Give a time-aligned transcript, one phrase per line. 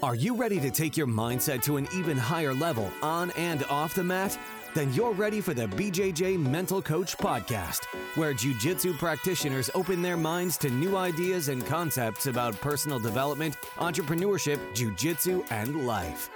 [0.00, 3.94] Are you ready to take your mindset to an even higher level on and off
[3.94, 4.38] the mat?
[4.72, 7.84] Then you're ready for the BJJ Mental Coach Podcast,
[8.14, 14.60] where Jiu-Jitsu practitioners open their minds to new ideas and concepts about personal development, entrepreneurship,
[14.72, 16.30] Jiu-Jitsu, and life.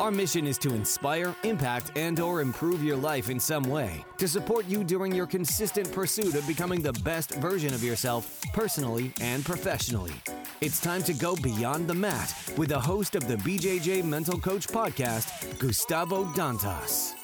[0.00, 4.28] Our mission is to inspire, impact, and or improve your life in some way to
[4.28, 9.44] support you during your consistent pursuit of becoming the best version of yourself personally and
[9.44, 10.12] professionally.
[10.60, 14.68] It's time to go beyond the mat with the host of the BJJ Mental Coach
[14.68, 17.14] podcast, Gustavo Dantas.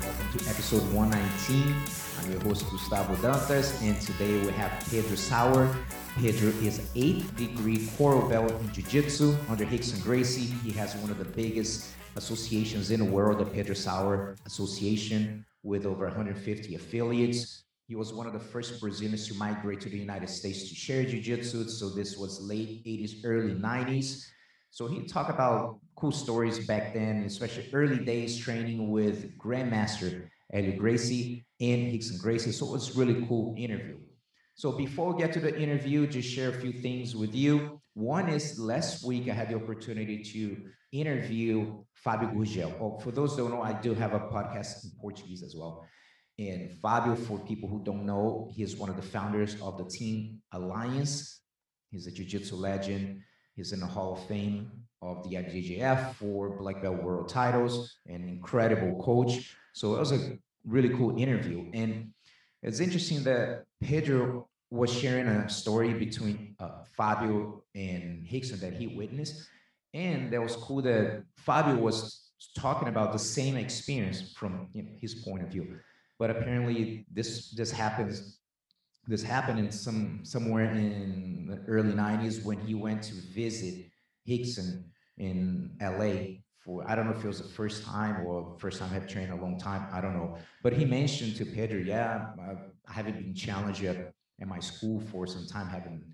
[0.00, 1.72] Welcome to episode 119.
[2.18, 5.72] I'm your host, Gustavo Dantas, and today we have Pedro Sauer.
[6.16, 10.52] Pedro is eighth degree coral belt in Jiu-Jitsu under Rickson Gracie.
[10.64, 15.86] He has one of the biggest associations in the world, the Pedro Sauer Association, with
[15.86, 17.64] over 150 affiliates.
[17.86, 21.04] He was one of the first Brazilians to migrate to the United States to share
[21.04, 21.68] Jiu-Jitsu.
[21.68, 24.24] So this was late 80s, early 90s.
[24.70, 30.76] So he talked about cool stories back then, especially early days training with Grandmaster Helio
[30.76, 32.52] Gracie and Rickson Gracie.
[32.52, 33.98] So it was really cool interview.
[34.60, 37.80] So before we get to the interview, just share a few things with you.
[37.94, 40.54] One is last week I had the opportunity to
[40.92, 42.74] interview Fabio Gurgel.
[42.78, 45.86] Oh, for those who don't know, I do have a podcast in Portuguese as well.
[46.38, 49.86] And Fabio, for people who don't know, he is one of the founders of the
[49.86, 51.40] Team Alliance.
[51.90, 53.22] He's a jiu-jitsu legend.
[53.56, 58.28] He's in the Hall of Fame of the IBJJF for black belt world titles, an
[58.28, 59.56] incredible coach.
[59.72, 60.36] So it was a
[60.66, 61.70] really cool interview.
[61.72, 62.12] And
[62.62, 68.86] it's interesting that Pedro was sharing a story between uh, Fabio and Rickson that he
[68.86, 69.48] witnessed.
[69.92, 74.90] And that was cool that Fabio was talking about the same experience from you know,
[75.00, 75.78] his point of view.
[76.18, 78.38] But apparently this this happens
[79.08, 83.86] this happened in some somewhere in the early 90s when he went to visit
[84.28, 84.84] Rickson
[85.18, 88.90] in LA for I don't know if it was the first time or first time
[88.94, 89.88] I've trained a long time.
[89.90, 90.36] I don't know.
[90.62, 92.26] But he mentioned to Pedro, yeah,
[92.86, 96.04] I haven't been challenged yet at my school for some time, haven't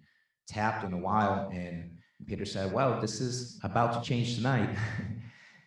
[0.48, 1.50] tapped in a while.
[1.52, 4.70] And Pedro said, Well, this is about to change tonight.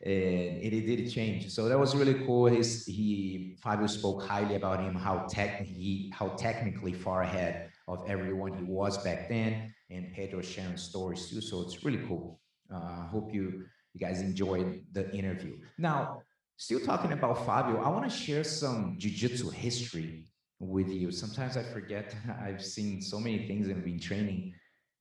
[0.04, 1.50] and it, it did change.
[1.50, 2.46] So that was really cool.
[2.46, 8.04] His, he Fabio spoke highly about him, how tech he how technically far ahead of
[8.08, 11.42] everyone he was back then, and Pedro sharing stories too.
[11.42, 12.40] So it's really cool.
[12.72, 15.58] I uh, hope you you guys enjoyed the interview.
[15.78, 16.22] Now,
[16.58, 20.26] still talking about Fabio, I want to share some jiu-jitsu history
[20.60, 21.12] with you.
[21.12, 22.16] Sometimes I forget.
[22.42, 24.54] I've seen so many things and been training.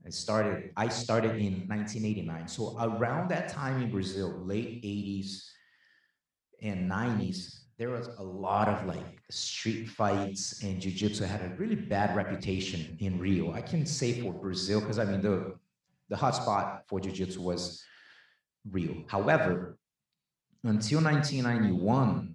[0.07, 0.71] I started.
[0.77, 2.49] I started in 1989.
[2.49, 5.43] So around that time in Brazil, late 80s
[6.63, 11.77] and 90s, there was a lot of like street fights and jiu-jitsu had a really
[11.77, 13.53] bad reputation in Rio.
[13.53, 15.55] I can say for Brazil because I mean the
[16.09, 17.85] the hotspot for jiu-jitsu was
[18.69, 19.05] Rio.
[19.09, 19.79] However,
[20.65, 22.35] until 1991,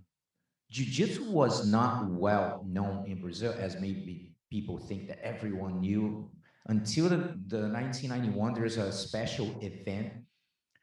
[0.73, 6.31] Jiu-Jitsu was not well known in Brazil as maybe people think that everyone knew.
[6.65, 10.13] Until the, the 1991, there's a special event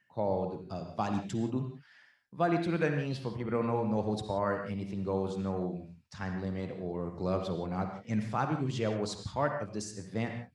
[0.07, 1.77] called uh, Vale Tudo.
[2.31, 6.41] Vale Tudo, that means for people don't know, no holds barred, anything goes, no time
[6.41, 8.05] limit or gloves or whatnot.
[8.07, 10.45] And Fabio Gurgel was part of this event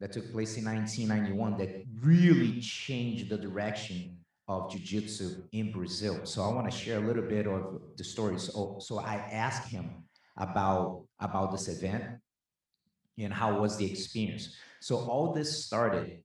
[0.00, 4.18] that took place in 1991 that really changed the direction
[4.48, 6.20] of jiu-jitsu in Brazil.
[6.24, 8.38] So I want to share a little bit of the story.
[8.38, 10.04] So, so I asked him
[10.36, 12.04] about about this event
[13.18, 14.54] and how was the experience.
[14.80, 16.22] So all this started,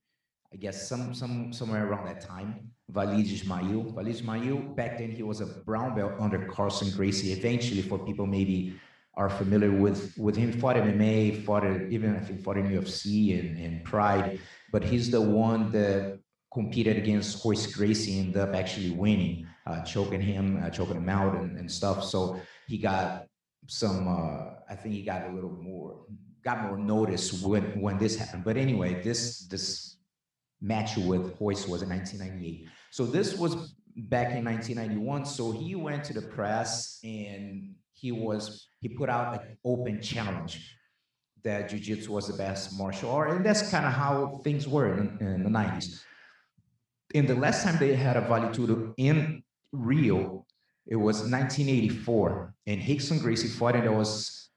[0.53, 2.71] I guess, some some somewhere around that time.
[2.93, 3.93] Walid Ismail.
[3.93, 7.31] Walid Ismail, back then he was a brown belt under Carson Gracie.
[7.31, 8.75] Eventually, for people maybe
[9.15, 13.57] are familiar with with him, fought MMA, fought even I think fought in UFC and,
[13.57, 14.39] and Pride.
[14.71, 16.19] But he's the one that
[16.51, 21.35] competed against Royce Gracie, ended up actually winning, uh, choking him, uh, choking him out
[21.35, 22.03] and, and stuff.
[22.03, 23.25] So he got
[23.67, 26.05] some, uh, I think he got a little more,
[26.43, 28.43] got more notice when, when this happened.
[28.43, 29.97] But anyway, this, this
[30.61, 32.67] match with Royce was in 1998.
[32.91, 35.25] So this was back in 1991.
[35.25, 40.75] So he went to the press and he was, he put out an open challenge
[41.43, 43.31] that jiu-jitsu was the best martial art.
[43.31, 46.03] And that's kind of how things were in, in the 90s
[47.13, 50.45] in the last time they had a Vale Tudo in Rio,
[50.87, 54.49] it was 1984, and Rickson Gracie fought, and it was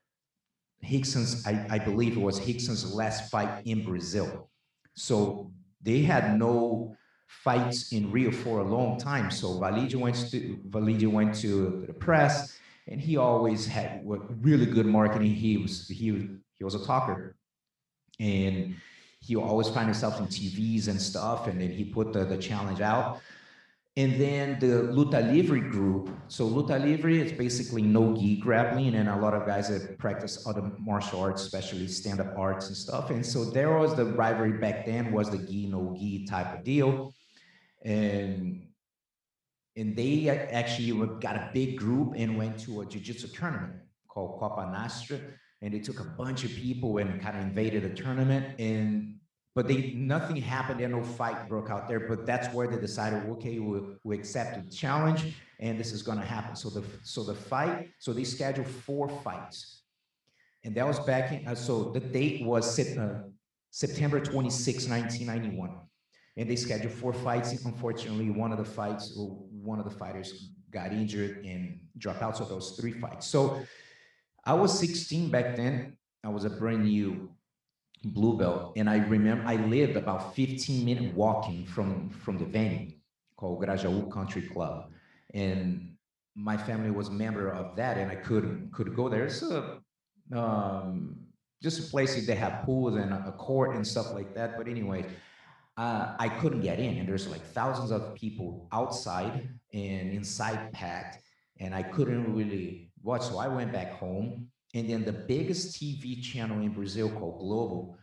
[0.90, 4.50] Rickson's, I, I believe it was Rickson's last fight in Brazil.
[4.94, 5.52] So
[5.82, 6.96] they had no
[7.26, 9.30] fights in Rio for a long time.
[9.30, 12.56] So Walid went to Walid went to the press,
[12.88, 15.34] and he always had really good marketing.
[15.34, 17.36] He was he he was a talker,
[18.20, 18.76] and
[19.26, 22.80] he always find himself in TVs and stuff, and then he put the, the challenge
[22.80, 23.20] out.
[23.96, 26.10] And then the Luta Livre group.
[26.26, 30.46] So Luta Livre is basically no gi grappling, and a lot of guys that practice
[30.46, 33.10] other martial arts, especially stand-up arts and stuff.
[33.10, 36.64] And so there was the rivalry back then was the gi no gi type of
[36.64, 37.14] deal,
[37.82, 38.66] and
[39.76, 43.74] and they actually got a big group and went to a jiu-jitsu tournament
[44.08, 45.20] called Copa Nastra,
[45.62, 49.13] and they took a bunch of people and kind of invaded the tournament and
[49.54, 53.28] but they nothing happened there no fight broke out there but that's where they decided
[53.28, 56.56] okay we, we accept the challenge and this is going to happen.
[56.56, 59.82] So the so the fight so they scheduled four fights.
[60.64, 63.22] And that was back in uh, so the date was uh,
[63.70, 65.76] september 26 1991
[66.36, 67.64] and they scheduled four fights.
[67.64, 72.36] Unfortunately one of the fights one of the fighters got injured and dropped out.
[72.36, 73.26] So those three fights.
[73.26, 73.62] So
[74.44, 75.96] i was 16 back then.
[76.22, 77.30] I was a brand new
[78.04, 82.92] blue belt and i remember i lived about 15 minutes walking from from the venue
[83.36, 84.90] called grajaú country club.
[85.32, 85.96] And
[86.34, 89.28] my family was a member of that and i could could go there.
[89.28, 89.78] So
[90.32, 91.16] um,
[91.62, 94.56] just a place that they have pools and a court and stuff like that.
[94.56, 95.06] But anyway
[95.76, 101.18] uh, i couldn't get in and there's like thousands of people outside and inside packed
[101.58, 103.22] and i couldn't really watch.
[103.22, 107.96] So i went back home and then the biggest TV channel in Brazil called Globo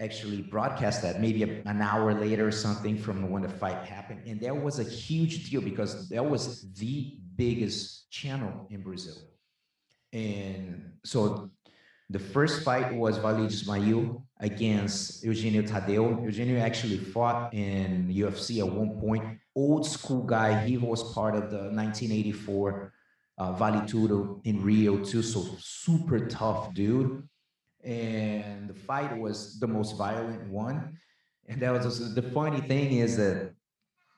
[0.00, 4.22] actually broadcast that maybe a, an hour later or something from when the fight happened.
[4.26, 9.16] And that was a huge deal because that was the biggest channel in Brazil.
[10.12, 11.50] And so
[12.10, 16.22] the first fight was Walid Ismail against Eugenio Tadeu.
[16.24, 19.38] Eugenio actually fought in UFC at one point.
[19.56, 20.64] Old school guy.
[20.64, 22.92] He was part of the 1984
[23.38, 25.22] uh, Vale Tudo in Rio too.
[25.22, 27.28] So super tough dude.
[27.82, 30.96] And the fight was the most violent one.
[31.48, 33.52] And that was the funny thing is that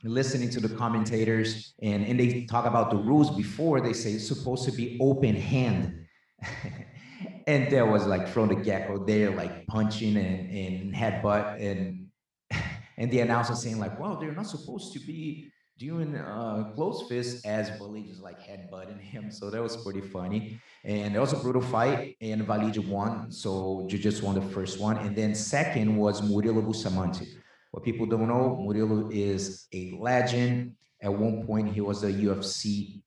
[0.04, 4.28] listening to the commentators and, and they talk about the rules before they say it's
[4.28, 6.06] supposed to be open hand.
[7.46, 12.06] and there was like from the get-go there like punching and, and headbutt and
[12.98, 17.44] and the announcer saying like well they're not supposed to be doing uh, close fist
[17.44, 19.30] as Walid is like headbutting him.
[19.36, 20.60] So that was pretty funny.
[20.84, 23.30] And it was a brutal fight, and Walid won.
[23.30, 24.98] So Jiu-Jitsu won the first one.
[24.98, 27.26] And then second was Murilo Bustamante.
[27.70, 30.76] What people don't know, Murilo is a legend.
[31.02, 33.02] At one point, he was a UFC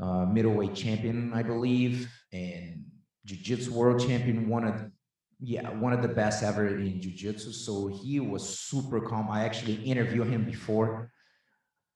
[0.00, 2.84] uh, middleweight champion, I believe, and
[3.24, 4.90] Jiu-Jitsu world champion, one of
[5.44, 7.50] yeah, one of the best ever in jiu-jitsu.
[7.50, 9.28] So he was super calm.
[9.28, 11.10] I actually interviewed him before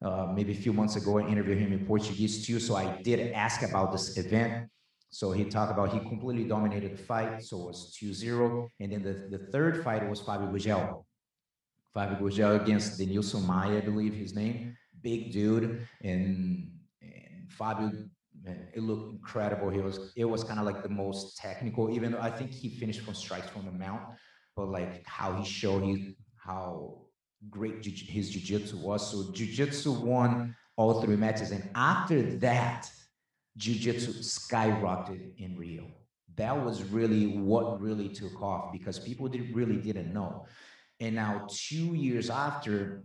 [0.07, 2.61] uh, maybe a few months ago, I interviewed him in Portuguese too.
[2.61, 4.69] So I did ask about this event.
[5.11, 7.43] So he talked about he completely dominated the fight.
[7.43, 8.69] So it was 2-0.
[8.81, 11.05] And then the, the third fight was Fabio Gurgel.
[11.93, 14.77] Fabio Gurgel against Denilson Maia, I believe his name.
[15.03, 15.87] Big dude.
[16.05, 16.71] And,
[17.03, 17.91] and Fabio,
[18.45, 19.71] man, it looked incredible.
[19.71, 22.69] He was, it was kind of like the most technical, even though I think he
[22.69, 24.03] finished from strikes from the mount,
[24.55, 27.06] but like how he showed he, how
[27.51, 29.11] great his jiu-jitsu was.
[29.11, 31.51] So jiu-jitsu won all three matches.
[31.51, 32.91] And after that,
[33.57, 35.87] jiu-jitsu skyrocketed in Rio.
[36.37, 40.47] That was really what really took off because people did, really didn't know.
[41.01, 43.05] And now two years after,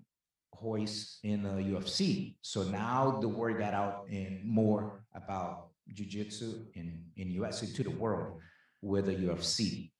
[0.61, 2.35] Royce in the UFC.
[2.41, 7.89] So now the word got out and more about jiu-jitsu in, in US to the
[7.89, 8.39] world
[8.81, 9.90] with the UFC.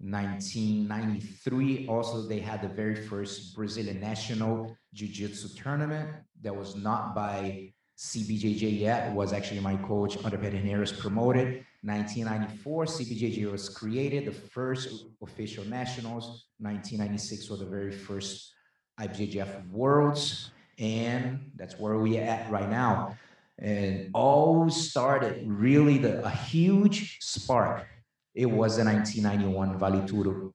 [0.00, 6.08] 1993, also they had the very first Brazilian national jiu-jitsu tournament
[6.40, 9.08] that was not by CBJJ yet.
[9.08, 11.66] It was actually my coach, Andre Pederneiras, promoted.
[11.82, 16.46] 1994, CBJJ was created, the first official nationals.
[16.58, 18.54] 1996 was the very first
[18.98, 23.16] IBJJF Worlds, and that's where we are at right now.
[23.58, 27.86] And all started really the, a huge spark
[28.34, 30.52] it was the 1991 Vale Tudo.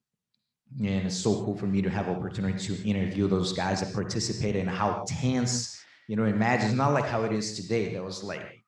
[0.80, 4.62] And it's so cool for me to have opportunity to interview those guys that participated
[4.62, 7.94] and how tense, you know, imagine it's not like how it is today.
[7.94, 8.64] That was like,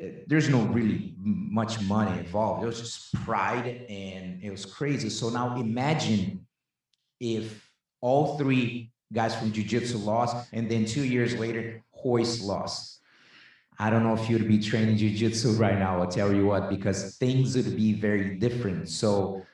[0.00, 2.62] eh, there's no really much money involved.
[2.62, 5.08] It was just pride and it was crazy.
[5.08, 6.46] So now imagine
[7.20, 7.68] if
[8.00, 12.97] all three guys from Jiu-Jitsu lost and then two years later, Royce lost
[13.78, 16.00] I don't know if you'd be training jujitsu right now.
[16.00, 18.88] I'll tell you what, because things would be very different.
[18.88, 19.44] So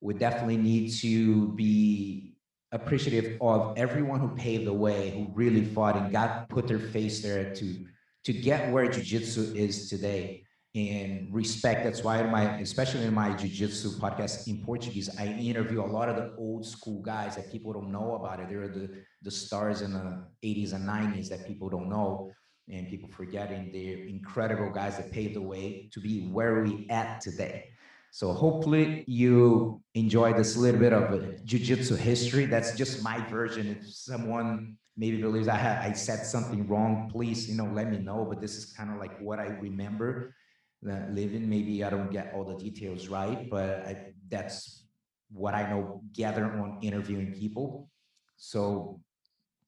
[0.00, 2.34] we definitely need to be
[2.72, 7.22] appreciative of everyone who paved the way, who really fought and got put their face
[7.22, 7.86] there to
[8.24, 10.44] to get where jiu-jitsu is today.
[10.74, 11.84] and respect.
[11.84, 16.16] That's why my, especially in my jiu-jitsu podcast in Portuguese, I interview a lot of
[16.16, 18.48] the old school guys that people don't know about it.
[18.48, 18.90] They're the
[19.22, 22.32] the stars in the 80s and 90s that people don't know
[22.70, 27.20] and people forgetting the incredible guys that paved the way to be where we at
[27.20, 27.70] today.
[28.10, 32.46] So hopefully you enjoy this little bit of jiu-jitsu history.
[32.46, 33.66] That's just my version.
[33.66, 38.24] If someone maybe believes I I said something wrong, please, you know, let me know.
[38.24, 40.34] But this is kind of like what I remember
[40.88, 41.48] uh, living.
[41.48, 44.86] Maybe I don't get all the details right, but I, that's
[45.32, 47.90] what I know gather on interviewing people.
[48.36, 49.00] So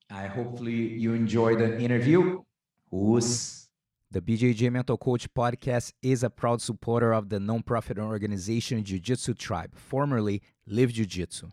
[0.09, 2.46] I hopefully you enjoy the interview.
[2.91, 3.69] Who's
[4.13, 9.35] the BJJ Mental Coach podcast is a proud supporter of the nonprofit organization Jiu Jitsu
[9.35, 11.51] Tribe, formerly Live Jiu Jitsu.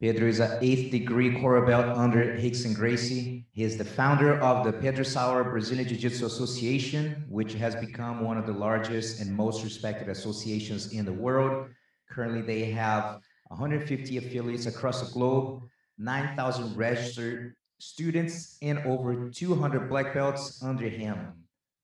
[0.00, 3.44] Pedro is an eighth degree coral belt under Rickson Gracie.
[3.52, 8.24] He is the founder of the Pedro Sauer Brazilian Jiu Jitsu Association, which has become
[8.24, 11.68] one of the largest and most respected associations in the world.
[12.08, 15.64] Currently, they have 150 affiliates across the globe,
[15.98, 21.34] 9,000 registered students, and over 200 black belts under him.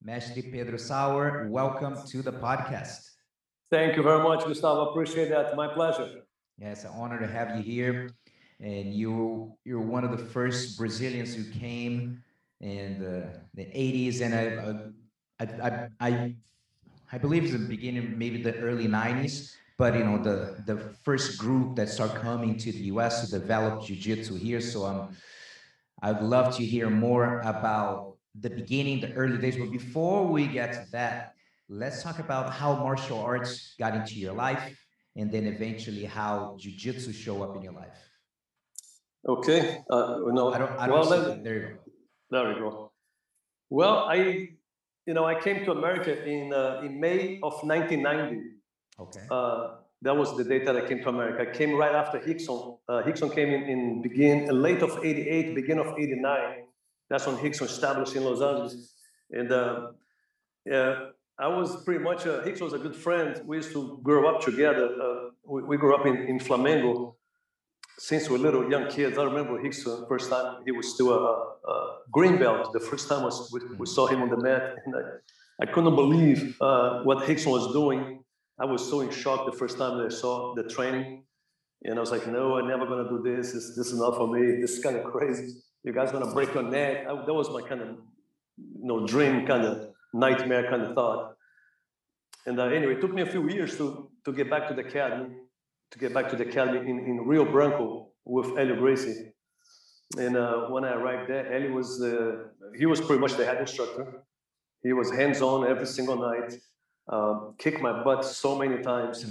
[0.02, 3.10] Mestre Pedro Sauer, welcome to the podcast.
[3.70, 4.88] Thank you very much, Gustavo.
[4.88, 5.54] Appreciate that.
[5.54, 6.25] My pleasure.
[6.58, 8.10] Yeah, it's an honor to have you here.
[8.60, 12.22] And you you're one of the first Brazilians who came
[12.60, 16.36] in the, the 80s, and I, I I I
[17.12, 19.52] I believe it's the beginning, maybe the early 90s.
[19.76, 23.28] But you know, the the first group that start coming to the U.S.
[23.28, 24.62] to develop jiu-jitsu here.
[24.62, 25.16] So I'm
[26.00, 29.58] I'd love to hear more about the beginning, the early days.
[29.58, 31.34] But before we get to that,
[31.68, 34.74] let's talk about how martial arts got into your life
[35.16, 37.98] and then eventually how jujitsu show up in your life?
[39.26, 39.82] Okay.
[39.90, 40.72] Uh, no, I don't.
[40.78, 41.76] I don't well, then, there you go.
[42.30, 42.92] There you go.
[43.70, 44.48] Well, I,
[45.06, 48.42] you know, I came to America in uh, in May of 1990.
[49.00, 49.20] Okay.
[49.30, 51.50] Uh, that was the date that I came to America.
[51.50, 52.78] I came right after Rickson.
[52.88, 56.64] Uh, Rickson came in, in begin late of 88, begin of 89.
[57.08, 58.94] That's when Rickson established in Los Angeles.
[59.30, 59.88] And uh,
[60.64, 61.06] yeah,
[61.38, 63.42] I was pretty much, a, Hicks was a good friend.
[63.44, 64.88] We used to grow up together.
[65.00, 67.14] Uh, we, we, grew up in, in Flamengo
[67.98, 69.18] since we were little young kids.
[69.18, 72.72] I remember Hicks uh, first time he was still a, a, green belt.
[72.72, 75.94] The first time was we, we saw him on the mat, and I, I couldn't
[75.94, 78.22] believe uh, what Hicks was doing.
[78.58, 81.24] I was so in shock the first time that I saw the training,
[81.84, 83.52] and I was like, "No, I'm never gonna do this.
[83.52, 84.60] This, this is not for me.
[84.60, 85.54] This is kind of crazy.
[85.82, 87.88] You guys gonna break your neck." I, that was my kind of,
[88.56, 91.34] you know, dream kind of nightmare kind of thought.
[92.46, 94.82] And uh, anyway, it took me a few years to, to get back to the
[94.82, 95.34] academy,
[95.90, 99.32] to get back to the academy in, in Rio Branco with Helio Gracie.
[100.16, 103.58] And uh, when I arrived there, Helio was, uh, he was pretty much the head
[103.58, 104.22] instructor.
[104.82, 106.54] He was hands-on every single night,
[107.08, 109.24] um, kicked my butt so many times.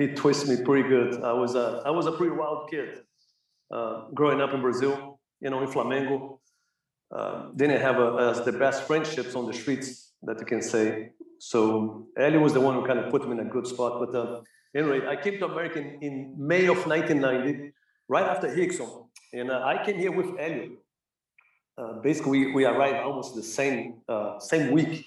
[0.00, 1.22] He twisted me pretty good.
[1.22, 3.02] I was a, I was a pretty wild kid
[3.72, 6.38] uh, growing up in Brazil, you know, in Flamengo.
[7.12, 11.10] Uh, didn't have a, the best friendships on the streets that you can say.
[11.38, 14.00] So Helio was the one who kind of put me in a good spot.
[14.00, 14.40] But uh,
[14.74, 17.72] anyway, I came to America in, in May of 1990,
[18.08, 19.08] right after Rickson.
[19.34, 20.70] And uh, I came here with Helio.
[21.76, 25.04] Uh, basically, we, we, arrived almost the same uh, same week.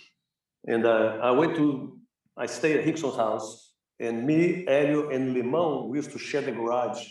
[0.67, 1.97] And uh, I went to,
[2.37, 3.73] I stayed at Rickson's house.
[3.99, 7.03] And me, Helio, and Limon, we used to share the garage.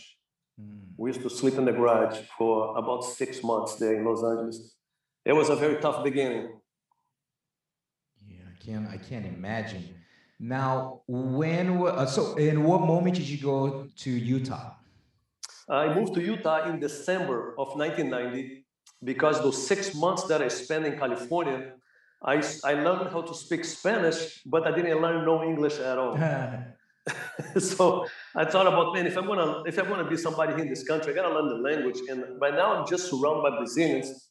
[0.61, 0.81] Mm.
[0.97, 4.75] We used to sleep in the garage for about six months there in Los Angeles
[5.25, 6.49] it was a very tough beginning.
[8.27, 8.87] Yeah, I can't.
[8.87, 9.83] I can't imagine.
[10.39, 14.73] Now, when uh, so in what moment did you go to Utah?
[15.67, 18.65] I moved to Utah in December of 1990
[19.03, 21.73] because those six months that I spent in California,
[22.23, 26.15] I, I learned how to speak Spanish, but I didn't learn no English at all.
[27.59, 30.83] so I thought about, man, if I'm gonna if I'm gonna be somebody in this
[30.83, 31.99] country, I gotta learn the language.
[32.09, 34.29] And by now I'm just surrounded by Brazilians.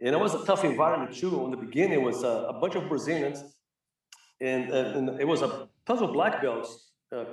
[0.00, 1.44] And it was a tough environment too.
[1.44, 3.42] In the beginning, it was a, a bunch of Brazilians,
[4.40, 6.92] and, and, it was a tons of black belts.
[7.10, 7.24] uh,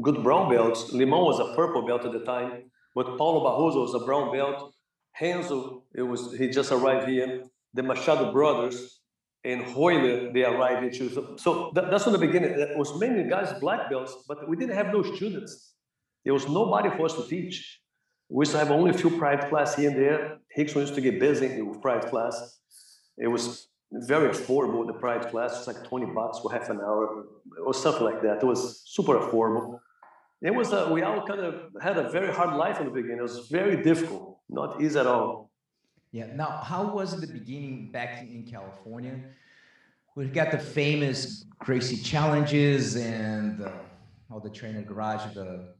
[0.00, 0.92] good brown belts.
[0.92, 4.72] Limon was a purple belt at the time, but Paulo Barroso was a brown belt.
[5.20, 7.44] Renzo, it was he just arrived here.
[7.74, 9.00] The Machado brothers
[9.44, 11.10] and Royler, they arrived too.
[11.10, 12.50] So, so that, that's from the beginning.
[12.58, 15.74] It was mainly guys black belts, but we didn't have no students.
[16.24, 17.80] There was nobody for us to teach.
[18.30, 20.38] We used to have only a few private class here and there.
[20.56, 22.58] Rickson used to get busy with private class.
[23.18, 25.66] It was very affordable, the private class.
[25.66, 27.26] Was like 20 bucks for half an hour
[27.64, 28.42] or something like that.
[28.42, 29.80] It was super affordable.
[30.42, 33.18] It was, a, we all kind of had a very hard life in the beginning.
[33.18, 35.50] It was very difficult, not easy at all.
[36.12, 36.26] Yeah.
[36.34, 39.20] Now, how was the beginning back in California?
[40.16, 43.70] We've got the famous Gracie challenges and uh,
[44.30, 45.74] all the trainer garage, the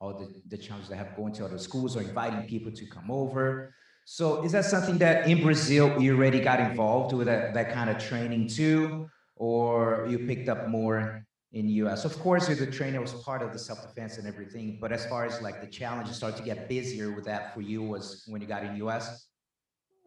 [0.00, 3.10] all the, the challenges that have going to other schools or inviting people to come
[3.10, 3.74] over.
[4.04, 7.88] So is that something that in Brazil you already got involved with that, that kind
[7.88, 9.08] of training too?
[9.36, 12.04] Or you picked up more in US?
[12.04, 15.40] Of course, the trainer was part of the self-defense and everything, but as far as
[15.40, 18.62] like the challenges start to get busier with that for you was when you got
[18.64, 19.26] in US?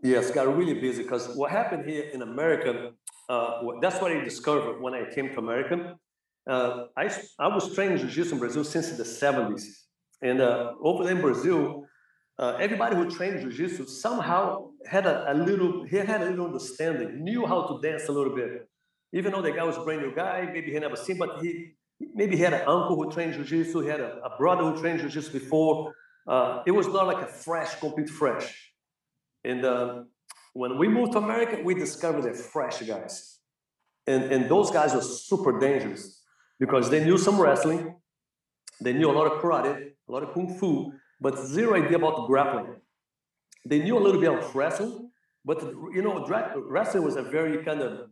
[0.03, 2.91] Yes, got really busy because what happened here in America,
[3.29, 5.97] uh, that's what I discovered when I came to America.
[6.47, 9.63] Uh, I, I was training jiu-jitsu in Brazil since the 70s.
[10.21, 11.86] And uh, over in Brazil,
[12.39, 17.23] uh, everybody who trained jiu-jitsu somehow had a, a, little, he had a little understanding,
[17.23, 18.67] knew how to dance a little bit.
[19.13, 21.73] Even though the guy was a brand new guy, maybe he never seen, but he
[22.13, 24.99] maybe he had an uncle who trained jiu-jitsu, he had a, a brother who trained
[24.99, 25.93] jiu-jitsu before.
[26.27, 28.73] Uh, it was not like a fresh, complete fresh.
[29.43, 30.03] And uh,
[30.53, 33.39] when we moved to America, we discovered the fresh guys.
[34.05, 36.21] And, and those guys were super dangerous
[36.59, 37.95] because they knew some wrestling,
[38.79, 42.27] they knew a lot of karate, a lot of kung fu, but zero idea about
[42.27, 42.75] grappling.
[43.65, 45.11] They knew a little bit of wrestling,
[45.43, 45.61] but
[45.93, 46.25] you know,
[46.69, 48.09] wrestling was a very kind of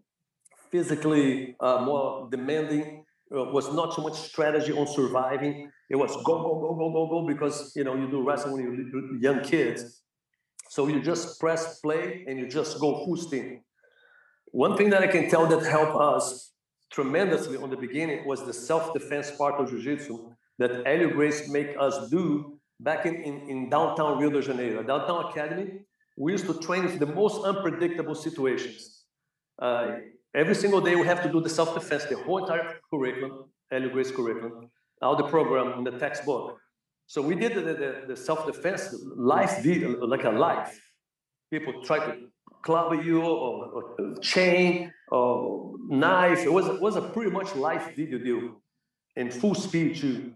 [0.71, 3.03] physically uh, more demanding.
[3.35, 5.71] Uh, was not so much strategy on surviving.
[5.89, 8.63] It was go go go go go go because you know you do wrestling when
[8.63, 10.03] you're young kids.
[10.69, 13.61] So you just press play and you just go full steam.
[14.51, 16.51] One thing that I can tell that helped us
[16.91, 22.09] tremendously on the beginning was the self-defense part of jiu-jitsu that Helio Gracie make us
[22.09, 24.83] do back in, in, in downtown Rio de Janeiro.
[24.83, 25.79] Downtown Academy,
[26.17, 29.05] we used to train for the most unpredictable situations.
[29.61, 29.97] Uh,
[30.33, 34.13] every single day we have to do the self-defense, the whole entire curriculum, Helio Gracie
[34.13, 34.69] curriculum,
[35.01, 36.57] all the program in the textbook.
[37.07, 40.79] So we did the, the, the self-defense life video, like a life.
[41.51, 42.27] People try to
[42.63, 43.65] club you or,
[43.97, 46.39] or chain or knife.
[46.39, 48.61] It was, it was a pretty much life video deal
[49.15, 50.33] in full speed too.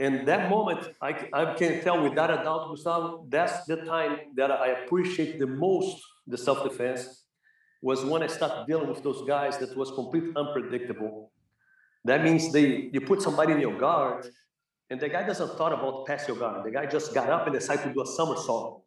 [0.00, 4.50] And that moment, I, I can tell without a doubt, Gustavo, that's the time that
[4.50, 7.24] I appreciate the most the self-defense
[7.82, 11.32] was when I started dealing with those guys that was completely unpredictable.
[12.06, 14.26] That means they you put somebody in your guard,
[14.88, 16.64] and the guy doesn't thought about pass your guard.
[16.64, 18.82] The guy just got up and decided to do a somersault,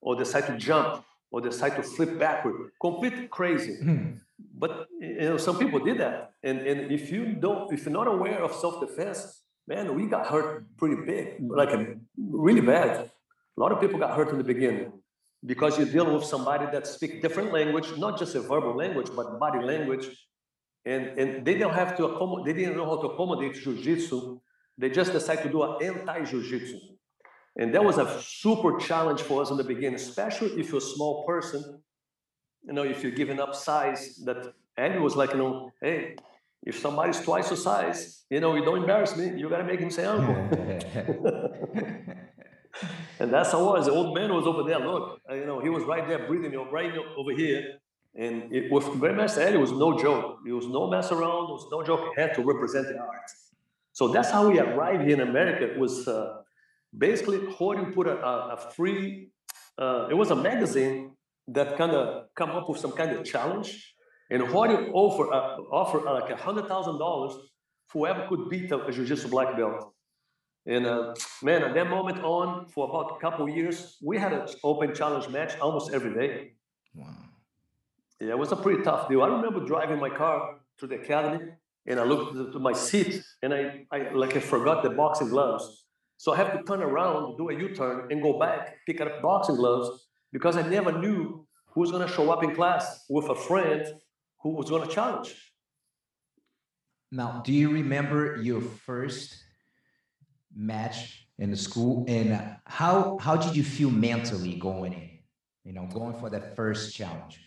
[0.00, 2.72] or decide to jump, or decide to flip backward.
[2.80, 3.76] Complete crazy.
[3.76, 4.06] Hmm.
[4.54, 6.32] But you know, some people did that.
[6.42, 10.64] And, and if you don't, if you're not aware of self-defense, man, we got hurt
[10.78, 11.54] pretty big, mm-hmm.
[11.60, 11.72] like
[12.16, 13.10] really bad.
[13.56, 14.92] A lot of people got hurt in the beginning
[15.44, 19.38] because you deal with somebody that speak different language, not just a verbal language, but
[19.38, 20.06] body language.
[20.84, 24.40] And, and they don't have to accommodate, they didn't know how to accommodate jiu-jitsu.
[24.78, 26.78] They just decided to do an anti-jiu-jitsu.
[27.56, 30.92] And that was a super challenge for us in the beginning, especially if you're a
[30.96, 31.82] small person.
[32.62, 36.16] You know, if you're giving up size, that Andy was like, you know, hey,
[36.62, 39.32] if somebody's twice the size, you know, you don't embarrass me.
[39.38, 40.34] You got to make him say uncle.
[43.18, 43.86] and that's how it was.
[43.86, 44.78] The old man was over there.
[44.78, 47.78] Look, uh, you know, he was right there breathing, you know, right over here.
[48.14, 50.38] And it, with Grandmaster Eddie, it was no joke.
[50.46, 51.50] It was no mess around.
[51.50, 52.00] It was no joke.
[52.14, 53.30] He had to represent the art.
[53.92, 55.72] So that's how we arrived here in America.
[55.72, 56.42] It was uh,
[56.96, 59.30] basically Holding put a, a, a free,
[59.78, 61.12] uh, it was a magazine
[61.48, 63.94] that kind of come up with some kind of challenge
[64.30, 67.34] and Rory offer, uh, offer uh, like a hundred thousand dollars
[67.88, 69.92] for whoever could beat a, a jiu-jitsu black belt.
[70.66, 74.46] And uh, man, at that moment on, for about a couple years, we had an
[74.62, 76.52] open challenge match almost every day.
[76.94, 77.06] Wow.
[78.20, 79.22] Yeah, it was a pretty tough deal.
[79.22, 81.44] I remember driving my car to the academy,
[81.86, 85.86] and I looked to my seat, and I, I like I forgot the boxing gloves.
[86.18, 89.54] So I have to turn around, do a U-turn, and go back, pick up boxing
[89.54, 93.34] gloves, because I never knew who was going to show up in class with a
[93.34, 93.86] friend
[94.42, 95.34] who was going to challenge.
[97.10, 99.36] Now, do you remember your first
[100.54, 105.10] match in the school, and how how did you feel mentally going in?
[105.64, 107.40] You know, going for that first challenge.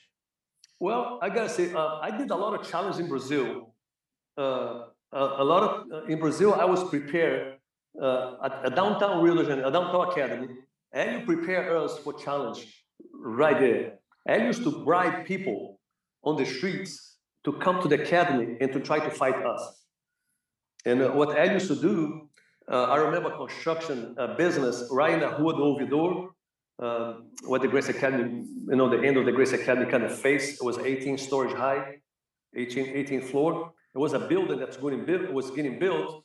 [0.79, 3.75] Well, I gotta say, uh, I did a lot of challenges in Brazil.
[4.37, 7.57] Uh, a lot of uh, in Brazil, I was prepared
[8.01, 10.47] uh, at, at downtown Rio de Janeiro, a downtown academy,
[10.93, 12.65] and you prepare us for challenge
[13.13, 13.99] right there.
[14.25, 15.70] And used to bribe people
[16.23, 19.83] on the streets to come to the academy and to try to fight us.
[20.85, 22.29] And uh, what I used to do,
[22.71, 26.29] uh, I remember construction uh, business right in the Rua do Ouvidor,
[26.81, 27.13] uh,
[27.45, 30.53] what the Gracie Academy, you know, the end of the Gracie Academy kind of face.
[30.53, 31.97] It was 18 stories high,
[32.55, 33.71] 18, 18 floor.
[33.93, 36.23] It was a building that's getting built, was getting built.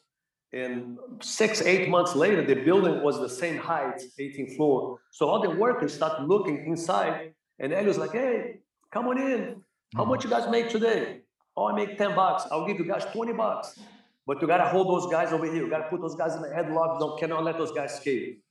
[0.52, 5.00] And six, eight months later, the building was the same height, 18 floor.
[5.10, 8.60] So all the workers started looking inside, and Helio was like, hey,
[8.92, 9.62] come on in.
[9.96, 11.22] How much you guys make today?
[11.56, 12.44] Oh, I make 10 bucks.
[12.50, 13.78] I'll give you guys 20 bucks.
[14.26, 15.64] But you gotta hold those guys over here.
[15.64, 17.00] You gotta put those guys in the headlock.
[17.00, 18.42] Don't cannot let those guys escape.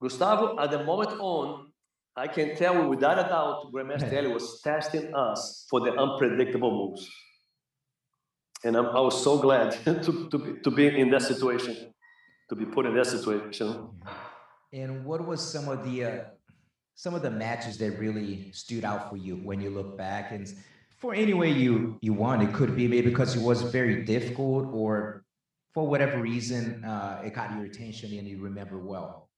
[0.00, 1.72] Gustavo, at the moment on,
[2.14, 6.70] I can tell you without a doubt, Grandmaster Helio was testing us for the unpredictable
[6.70, 7.10] moves.
[8.62, 11.92] And I'm, i was so glad to, to, be, to be in that situation,
[12.48, 13.88] to be put in that situation.
[14.72, 16.20] And what was some of the uh,
[16.94, 20.52] some of the matches that really stood out for you when you look back and
[20.98, 24.68] for any way you you won it could be maybe because it was very difficult
[24.72, 25.24] or
[25.74, 29.28] for whatever reason uh, it caught your attention and you remember well?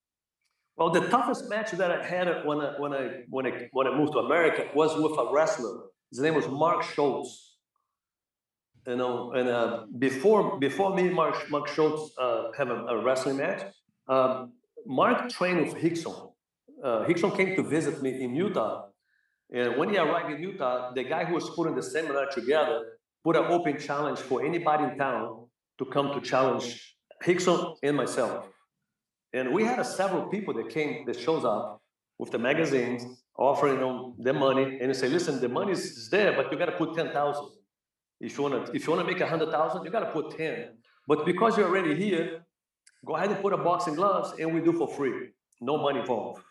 [0.77, 3.97] Well the toughest match that i had when i when i when i when i
[3.97, 5.75] moved to america was with a wrestler.
[6.11, 7.57] His name was mark schultz.
[8.87, 13.39] You know and uh, before before me mark, mark schultz uh, have a, a, wrestling
[13.39, 13.63] match
[14.07, 14.53] um,
[14.85, 16.26] mark trained with rickson
[16.87, 18.87] uh, Rickson came to visit me in Utah.
[19.53, 22.77] And when he arrived in Utah, the guy who was putting the seminar together
[23.25, 25.47] put an open challenge for anybody in town
[25.79, 28.49] to come to challenge Rickson and myself.
[29.33, 31.83] And we had several people that came, that shows up
[32.19, 33.05] with the magazines,
[33.37, 36.79] offering them the money, and say, listen, the money is there, but you got to
[36.83, 37.45] put 10,000.
[38.21, 40.69] If you want to, if you want to make 100,000, you got to put 10.
[41.07, 42.47] But because you're already here,
[43.05, 45.31] go ahead and put a box and gloves, and we do for free.
[45.61, 46.43] No money involved.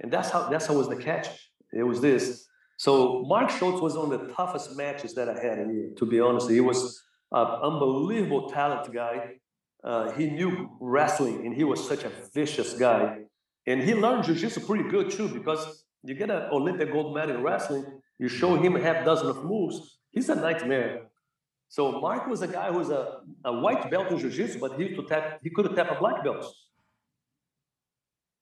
[0.00, 1.28] And that's how that's how was the catch.
[1.72, 2.46] It was this.
[2.76, 6.06] So Mark Schultz was one of the toughest matches that I had in here, to
[6.06, 6.50] be honest.
[6.50, 7.00] He was
[7.30, 9.34] an unbelievable talent guy.
[9.84, 13.18] Uh, he knew wrestling and he was such a vicious guy.
[13.66, 17.42] And he learned jiu-jitsu pretty good too, because you get an Olympic gold medal in
[17.42, 17.84] wrestling,
[18.18, 21.02] you show him a half dozen of moves, he's a nightmare.
[21.68, 24.94] So Mark was a guy who was a, a white belt in jiu-jitsu, but he,
[24.94, 26.44] to tap, he could tapped a black belt.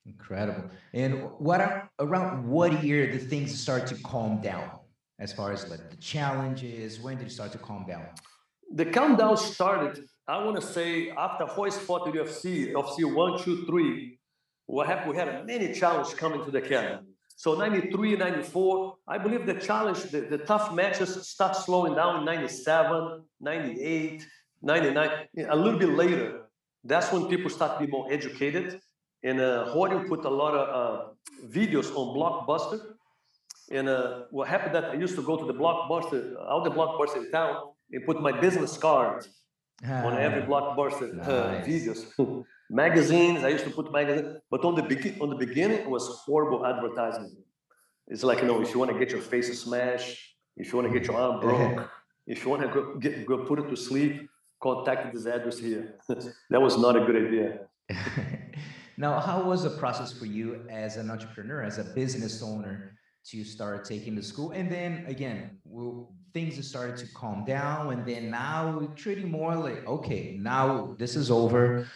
[0.07, 0.71] Incredible.
[0.95, 4.71] And what around what year did things start to calm down
[5.19, 7.01] as far as like the challenges?
[7.01, 8.07] When did it start to calm down?
[8.73, 13.67] The countdown started, I want to say, after Royce fought the UFC, UFC one, two,
[13.67, 14.19] three.
[14.67, 15.11] What happened?
[15.11, 17.03] We had many challenges coming to the camp.
[17.37, 22.25] So 93, 94, I believe the challenge, the, the tough matches start slowing down in
[22.25, 24.27] 97, 98,
[24.63, 25.11] 99,
[25.49, 26.43] a little bit later.
[26.85, 28.81] That's when people start to be more educated
[29.23, 32.81] and uh, Rory put a lot of uh, videos on Blockbuster.
[33.71, 37.25] And uh, what happened that I used to go to the Blockbuster, all the Blockbuster
[37.25, 39.27] in town, and put my business card
[39.85, 42.45] on every Blockbuster uh, videos.
[42.71, 46.07] magazines, I used to put magazines, but on the, be- on the beginning, it was
[46.25, 47.37] horrible advertising.
[48.07, 50.19] It's like, you know, if you want to get your face smashed,
[50.57, 51.89] if you want to get your arm broke,
[52.27, 54.29] if you want to go, get, go put it to sleep,
[54.61, 55.95] contact this address here.
[56.09, 57.61] that was not a good idea.
[59.01, 62.93] Now, how was the process for you as an entrepreneur, as a business owner,
[63.29, 64.51] to start taking the school?
[64.51, 69.57] And then again, well, things started to calm down, and then now we're treating more
[69.57, 71.89] like, okay, now this is over.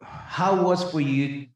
[0.00, 1.48] How was for you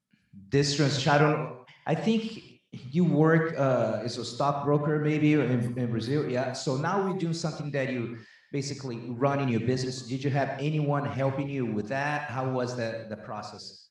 [0.51, 1.53] this transition?
[1.87, 6.55] I think you work uh, as a stockbroker maybe in, in Brazil, yeah.
[6.55, 8.19] So now we're doing something that you
[8.51, 10.03] basically running your business.
[10.03, 12.23] Did you have anyone helping you with that?
[12.23, 13.88] How was the the process?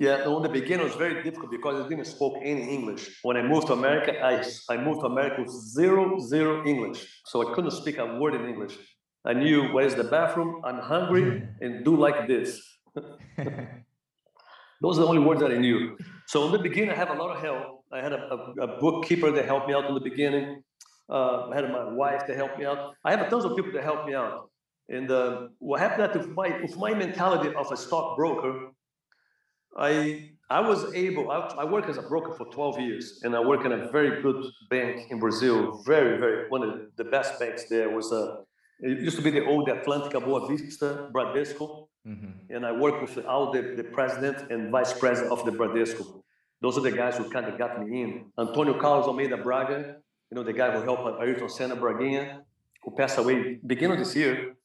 [0.00, 3.18] Yeah, no, in the beginning it was very difficult because I didn't speak any English.
[3.20, 7.20] When I moved to America, I, I moved to America with zero, zero English.
[7.26, 8.78] So I couldn't speak a word in English.
[9.26, 12.62] I knew where's the bathroom, I'm hungry, and do like this.
[14.80, 15.98] Those are the only words that I knew.
[16.28, 17.84] So in the beginning, I had a lot of help.
[17.92, 20.62] I had a, a, a bookkeeper that helped me out in the beginning.
[21.10, 22.94] Uh, I had my wife to help me out.
[23.04, 24.50] I have tons of people to help me out.
[24.88, 28.70] And uh, what happened that with my, with my mentality of a stockbroker,
[29.76, 31.30] I I was able.
[31.30, 34.20] I, I work as a broker for 12 years, and I work in a very
[34.20, 35.80] good bank in Brazil.
[35.86, 38.38] Very, very one of the best banks there was a.
[38.80, 42.52] It used to be the old Atlantica Boa Vista Bradesco, mm-hmm.
[42.54, 46.22] and I work with all the, the president and vice president of the Bradesco.
[46.62, 48.32] Those are the guys who kind of got me in.
[48.38, 49.96] Antonio Carlos Almeida Braga,
[50.30, 52.40] you know, the guy who helped Ayrton Senna Braguinha,
[52.82, 54.56] who passed away beginning of this year.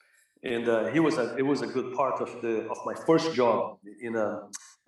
[0.45, 3.33] and uh, he was a it was a good part of the of my first
[3.33, 4.29] job in a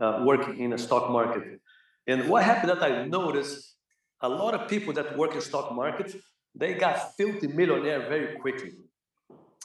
[0.01, 1.59] uh, working in a stock market.
[2.07, 3.75] And what happened that I noticed
[4.21, 6.15] a lot of people that work in stock market
[6.55, 8.71] they got filthy millionaire very quickly.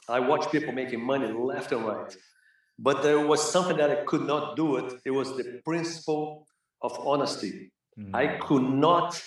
[0.07, 2.15] I watched people making money left and right,
[2.77, 4.93] but there was something that I could not do it.
[5.03, 6.45] It was the principle
[6.83, 7.71] of honesty.
[7.97, 8.13] Mm.
[8.13, 9.19] I could not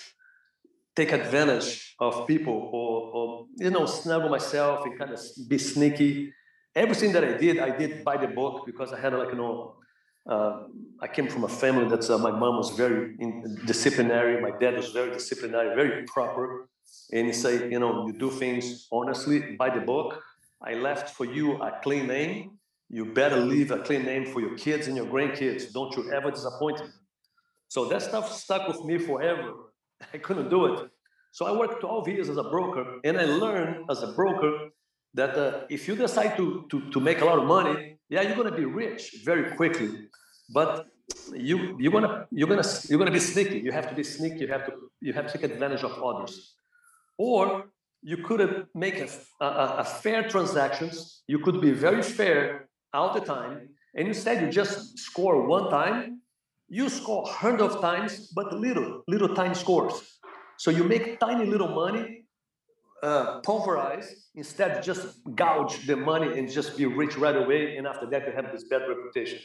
[0.94, 6.32] take advantage of people or, or you know snuggle myself and kind of be sneaky
[6.76, 9.76] everything that I did, I did by the book because I had like you know,
[10.28, 10.64] uh,
[11.00, 13.16] I came from a family that uh, my mom was very
[13.66, 16.68] disciplinary, my dad was very disciplinary, very proper,
[17.12, 20.22] and he said, you know, you do things honestly by the book.
[20.62, 22.58] I left for you a clean name.
[22.88, 25.72] You better leave a clean name for your kids and your grandkids.
[25.72, 26.92] Don't you ever disappoint them.
[27.68, 29.52] So that stuff stuck with me forever.
[30.14, 30.90] I couldn't do it.
[31.32, 34.70] So I worked 12 years as a broker, and I learned as a broker
[35.16, 38.36] that uh, if you decide to, to, to make a lot of money, yeah, you're
[38.36, 39.90] gonna be rich very quickly.
[40.52, 40.86] But
[41.34, 43.58] you you're gonna you're gonna you're gonna be sneaky.
[43.66, 44.40] You have to be sneaky.
[44.44, 46.54] You have to you have to take advantage of others.
[47.18, 47.64] Or
[48.02, 49.08] you could make a,
[49.44, 49.48] a,
[49.82, 51.22] a fair transactions.
[51.26, 56.20] You could be very fair all the time, and instead you just score one time.
[56.68, 59.94] You score hundred of times, but little little time scores.
[60.58, 62.25] So you make tiny little money
[63.06, 65.02] uh, pulverize, instead just
[65.34, 67.76] gouge the money and just be rich right away.
[67.76, 69.38] And after that, you have this bad reputation.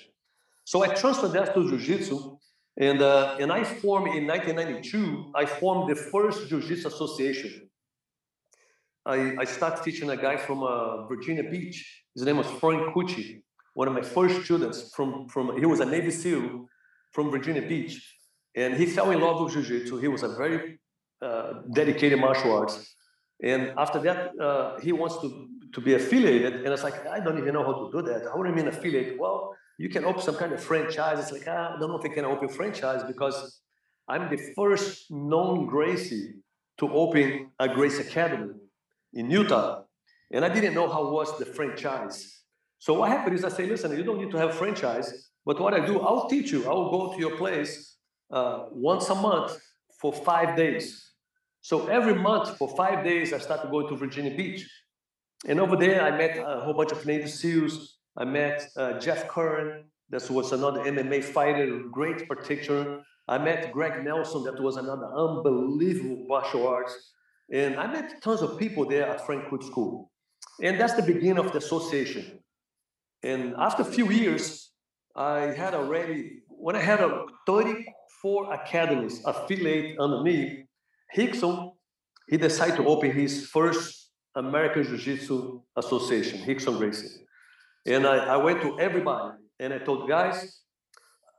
[0.63, 2.37] So I transferred that to Jiu-Jitsu.
[2.77, 7.69] And, uh, and I formed, in 1992, I formed the first Jiu-Jitsu association.
[9.05, 11.77] I, I started teaching a guy from uh, Virginia Beach.
[12.15, 13.41] His name was Frank Cucci,
[13.73, 16.65] one of my first students from, from, he was a Navy SEAL
[17.11, 17.93] from Virginia Beach.
[18.55, 19.97] And he fell in love with Jiu-Jitsu.
[19.97, 20.79] He was a very
[21.21, 22.95] uh, dedicated martial arts.
[23.43, 26.63] And after that, uh, he wants to, to be affiliated.
[26.63, 28.23] And it's like, I don't even know how to do that.
[28.31, 29.19] How do you mean affiliate?
[29.19, 31.19] Well, you can open some kind of franchise.
[31.19, 33.61] It's like, ah, I don't know if I can open a franchise because
[34.07, 36.35] I'm the first known Gracie
[36.79, 38.53] to open a Gracie Academy
[39.13, 39.83] in Utah.
[40.31, 42.41] And I didn't know how was the franchise.
[42.79, 45.73] So what happened is I say, listen, you don't need to have franchise, but what
[45.73, 46.67] I do, I'll teach you.
[46.69, 47.97] I'll go to your place
[48.31, 49.59] uh, once a month
[49.99, 51.10] for five days.
[51.61, 54.67] So every month for five days, I started going to Virginia Beach.
[55.47, 57.99] And over there, I met a whole bunch of Navy SEALs.
[58.17, 63.01] I met uh, Jeff Curran, that was another MMA fighter, great practitioner.
[63.27, 67.13] I met Greg Nelson, that was another unbelievable martial arts.
[67.51, 70.11] And I met tons of people there at Frankfurt School.
[70.61, 72.39] And that's the beginning of the association.
[73.23, 74.71] And after a few years,
[75.15, 80.65] I had already, when I had a 34 academies affiliate under me,
[81.15, 81.73] Rickson,
[82.27, 87.25] he decided to open his first American Jiu-Jitsu Association, Rickson Gracie.
[87.85, 90.61] And I, I went to everybody and I told guys,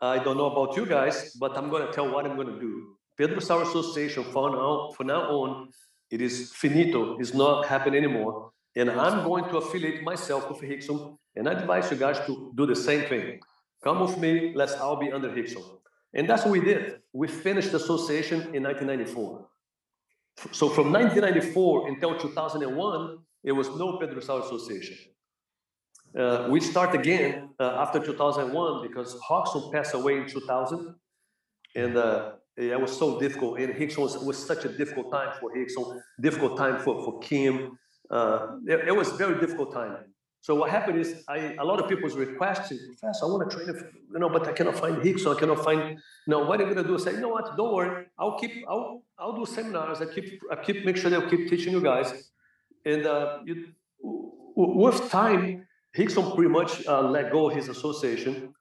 [0.00, 2.60] I don't know about you guys, but I'm going to tell what I'm going to
[2.60, 2.96] do.
[3.16, 5.70] Pedro Sauer Association, from now, from now on,
[6.10, 7.18] it is finito.
[7.18, 8.50] It's not happening anymore.
[8.74, 11.16] And I'm going to affiliate myself with Rickson.
[11.36, 13.40] And I advise you guys to do the same thing.
[13.84, 14.52] Come with me.
[14.54, 15.62] Let's all be under Rickson.
[16.14, 17.00] And that's what we did.
[17.12, 19.46] We finished the association in 1994.
[20.52, 24.96] So from 1994 until 2001, it was no Pedro Sauer Association.
[26.18, 30.94] Uh, we start again uh, after 2001 because Rockson passed away in 2000.
[31.74, 33.58] And uh, it was so difficult.
[33.58, 37.78] And Rickson was, was such a difficult time for Rickson, difficult time for, for Kim.
[38.10, 39.96] Uh, it, it was very difficult time.
[40.42, 43.56] So what happened is, I, a lot of people's was requesting, Professor, I want to
[43.56, 43.68] train,
[44.12, 46.74] you know, but I cannot find Rickson, I cannot find, you know, what are you
[46.74, 46.96] going to do?
[46.96, 50.40] I say, you know what, don't worry, I'll keep, I'll, I'll do seminars, I keep,
[50.50, 52.30] I keep, make sure they'll keep teaching you guys.
[52.84, 53.68] And uh, you,
[54.02, 55.64] with time,
[55.96, 58.52] Rickson pretty much uh, let go his association,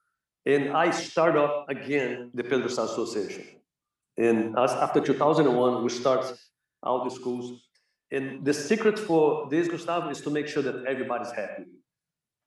[0.46, 3.44] and I start up again the Pedro Association.
[4.16, 6.32] And as, after 2001, we start
[6.80, 7.60] all the schools
[8.12, 11.64] and the secret for this, Gustavo, is to make sure that everybody's happy.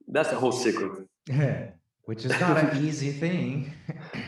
[0.08, 1.08] That's the whole secret.
[1.28, 1.70] Yeah,
[2.06, 3.74] which is not an easy thing.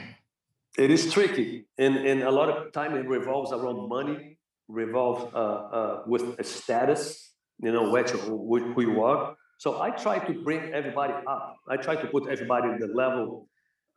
[0.78, 5.38] it is tricky, and and a lot of time it revolves around money, revolves uh,
[5.38, 7.34] uh, with a status.
[7.60, 9.36] You know, which, who you are.
[9.58, 11.58] So I try to bring everybody up.
[11.68, 13.50] I try to put everybody in the level.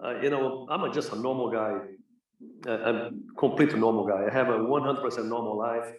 [0.03, 1.77] Uh, you know, I'm a, just a normal guy.
[2.67, 4.25] Uh, I'm a complete normal guy.
[4.27, 5.93] I have a 100% normal life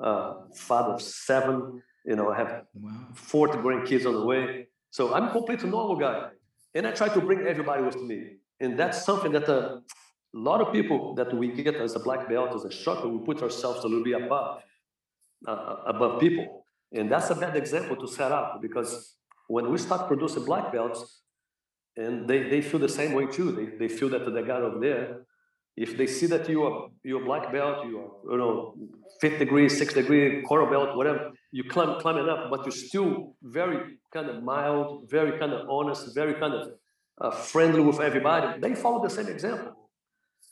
[0.00, 1.82] uh, father of seven.
[2.04, 2.90] You know, I have wow.
[3.14, 4.66] 40 grandkids on the way.
[4.90, 6.28] So I'm a completely normal guy.
[6.74, 8.36] And I try to bring everybody with me.
[8.60, 9.78] And that's something that uh,
[10.34, 13.24] a lot of people that we get as a black belt, as a instructor, we
[13.24, 14.62] put ourselves a little bit above,
[15.46, 16.64] uh, above people.
[16.92, 19.16] And that's a bad example to set up because
[19.48, 21.22] when we start producing black belts,
[21.96, 23.52] and they, they feel the same way too.
[23.52, 25.26] They, they feel that the guy over there,
[25.76, 28.74] if they see that you are you're black belt, you are you know
[29.20, 33.98] fifth degree, sixth degree, coral belt, whatever, you climb climbing up, but you're still very
[34.12, 36.72] kind of mild, very kind of honest, very kind of
[37.20, 38.60] uh, friendly with everybody.
[38.60, 39.88] They follow the same example,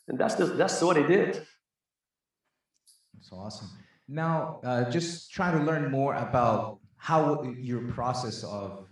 [0.07, 1.45] and that's the, that's what they did.
[3.13, 3.69] That's awesome.
[4.07, 8.87] Now, uh, just trying to learn more about how your process of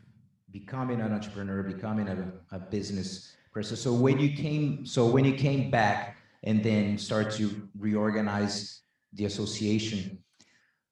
[0.51, 3.75] becoming an entrepreneur, becoming a, a business person.
[3.75, 8.81] So when you came, so when you came back and then start to reorganize
[9.13, 10.19] the association,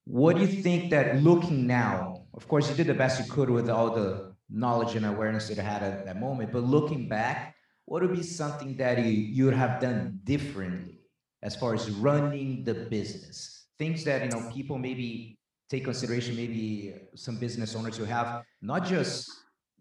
[0.06, 2.24] what do you think that looking now?
[2.34, 5.58] Of course, you did the best you could with all the knowledge and awareness that
[5.58, 6.52] you had at that moment.
[6.52, 7.56] But looking back,
[7.86, 11.00] what would be something that you, you would have done differently
[11.44, 13.66] as far as running the business?
[13.78, 15.38] Things that you know people maybe
[15.70, 19.30] take consideration, maybe some business owners who have not just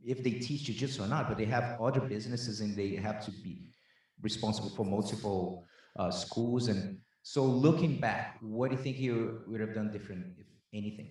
[0.04, 3.30] if they teach jiu-jitsu or not, but they have other businesses and they have to
[3.30, 3.72] be
[4.22, 5.64] responsible for multiple
[5.98, 6.68] uh, schools.
[6.68, 11.10] And so looking back, what do you think you would have done different, if anything?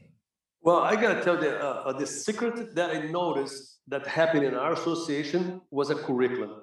[0.62, 4.56] Well, I gotta tell you, uh, uh, the secret that I noticed that happened in
[4.56, 6.62] our association was a curriculum.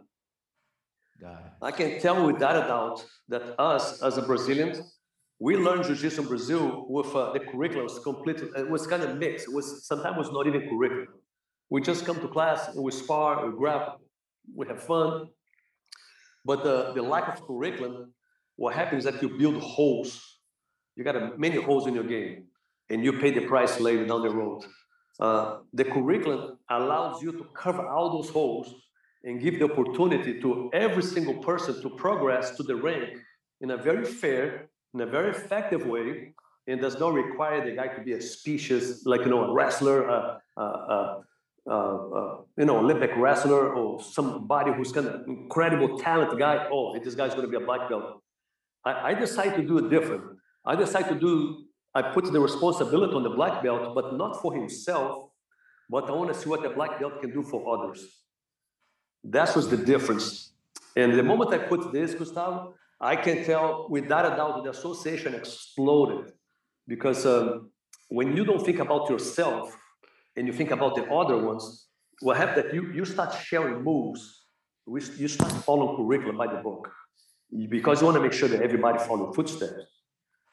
[1.61, 4.98] I can tell without a doubt that us as a Brazilians,
[5.38, 9.18] we learned jiu-jitsu in Brazil with uh, the curriculum was completely, it was kind of
[9.18, 9.48] mixed.
[9.48, 11.09] It was sometimes it was not even curriculum.
[11.70, 13.92] We just come to class and we spar, we grab,
[14.55, 15.28] we have fun.
[16.44, 18.12] But the, the lack of curriculum,
[18.57, 20.38] what happens is that you build holes.
[20.96, 22.44] You got a, many holes in your game,
[22.90, 24.64] and you pay the price later down the road.
[25.20, 28.74] Uh, the curriculum allows you to cover all those holes
[29.24, 33.18] and give the opportunity to every single person to progress to the rank
[33.61, 36.35] in a very fair, in a very effective way,
[36.66, 40.11] and does not require the guy to be a species, like you know, a wrestler,
[40.11, 41.20] uh, uh,
[41.66, 46.66] you know, Olympic wrestler or somebody who's kind of incredible talent guy.
[46.70, 48.22] Oh, this guy's going to be a black belt.
[48.85, 50.22] I, I to do it different.
[50.64, 51.64] I decide to do.
[51.94, 55.29] I put the responsibility on the black belt, but not for himself.
[55.88, 58.05] But I want to see what the black belt can do for others.
[59.25, 60.53] That was the difference.
[60.96, 65.35] And the moment I put this, Gustavo, I can tell without a doubt the association
[65.35, 66.33] exploded
[66.87, 67.70] because um,
[68.09, 69.77] when you don't think about yourself,
[70.37, 71.87] and you think about the other ones,
[72.21, 74.45] what happens that you, you start sharing moves,
[74.87, 76.90] you start following curriculum by the book
[77.68, 79.87] because you want to make sure that everybody follow footsteps.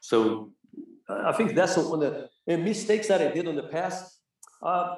[0.01, 0.51] So
[1.09, 4.19] I think that's one of the mistakes that I did in the past.
[4.61, 4.97] Uh,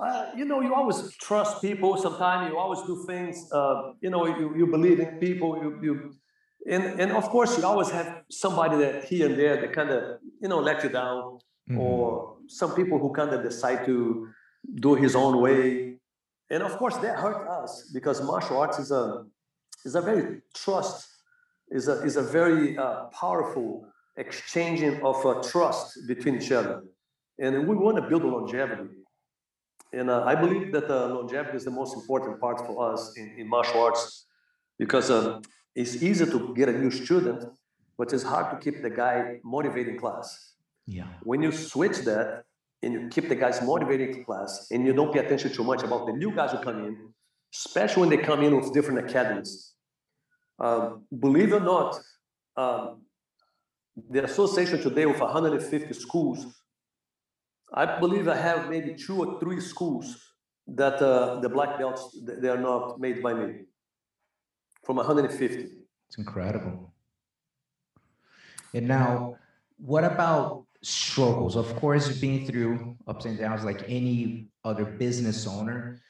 [0.00, 1.96] uh, you know, you always trust people.
[1.96, 3.48] Sometimes you always do things.
[3.52, 5.56] Uh, you know, you, you believe in people.
[5.62, 6.14] You, you
[6.66, 10.18] and and of course you always have somebody that here and there that kind of
[10.40, 11.78] you know let you down, mm-hmm.
[11.78, 14.28] or some people who kind of decide to
[14.76, 15.96] do his own way.
[16.50, 19.24] And of course, that hurt us because martial arts is a
[19.84, 21.08] is a very trust
[21.70, 26.84] is a is a very uh, powerful exchanging of uh, trust between each other,
[27.38, 28.88] and we want to build longevity.
[29.92, 33.34] And uh, I believe that uh, longevity is the most important part for us in,
[33.38, 34.26] in martial arts
[34.78, 35.40] because uh,
[35.74, 37.44] it's easy to get a new student,
[37.96, 40.53] but it's hard to keep the guy motivated in class.
[40.86, 41.06] Yeah.
[41.22, 42.44] When you switch that
[42.82, 45.82] and you keep the guys motivated in class and you don't pay attention too much
[45.82, 47.14] about the new guys who come in,
[47.54, 49.72] especially when they come in with different academies.
[50.58, 52.00] Um, believe it or not,
[52.56, 53.02] um,
[54.10, 56.46] the association today with 150 schools,
[57.72, 60.20] I believe I have maybe two or three schools
[60.66, 63.54] that uh, the black belts they are not made by me
[64.84, 65.68] from 150.
[66.08, 66.92] It's incredible.
[68.72, 69.36] And now,
[69.78, 71.56] what about struggles.
[71.56, 76.00] Of course, you've been through ups and downs like any other business owner.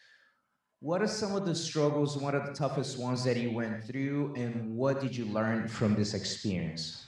[0.80, 4.34] What are some of the struggles, one of the toughest ones that you went through,
[4.36, 7.06] and what did you learn from this experience?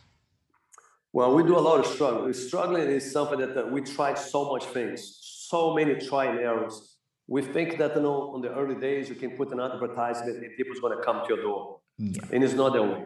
[1.13, 2.33] Well, we do a lot of struggling.
[2.33, 6.97] Struggling is something that, that we tried so much things, so many try and errors.
[7.27, 10.57] We think that you know, on the early days, you can put an advertisement and
[10.57, 12.23] people's going to come to your door, yeah.
[12.33, 13.05] and it's not that way.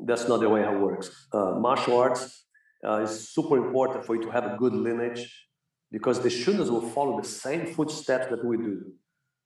[0.00, 1.28] That's not the way it works.
[1.32, 2.44] Uh, martial arts
[2.84, 5.48] uh, it's super important for you to have a good lineage
[5.90, 8.82] because the students will follow the same footsteps that we do.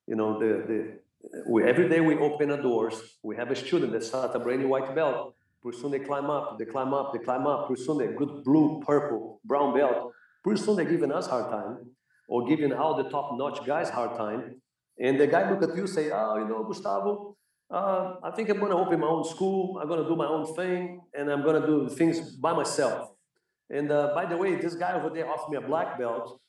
[0.06, 0.98] You know, the, the,
[1.46, 4.62] we, every day we open the doors, we have a student that starts a brand
[4.62, 5.34] new white belt.
[5.62, 7.66] Pretty soon they climb up, they climb up, they climb up.
[7.66, 10.12] Pretty soon they're good blue, purple, brown belt.
[10.42, 11.90] Pretty soon they're giving us hard time
[12.28, 14.60] or giving all the top-notch guys hard time.
[15.00, 17.36] And the guy look at you say, oh, you know, Gustavo,
[17.70, 19.78] uh, I think I'm going to open my own school.
[19.80, 23.10] I'm going to do my own thing, and I'm going to do things by myself.
[23.70, 26.40] And uh, by the way, this guy over there offered me a black belt,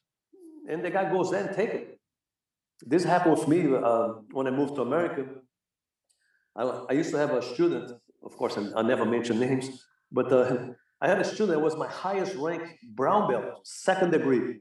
[0.69, 1.99] and the guy goes there and take it.
[2.85, 5.25] this happened with me uh, when I moved to America.
[6.55, 7.91] I, I, used to have a student,
[8.23, 10.57] of course, I, I never mention names, but uh,
[11.01, 14.59] I had a student that was my highest rank brown belt, second degree.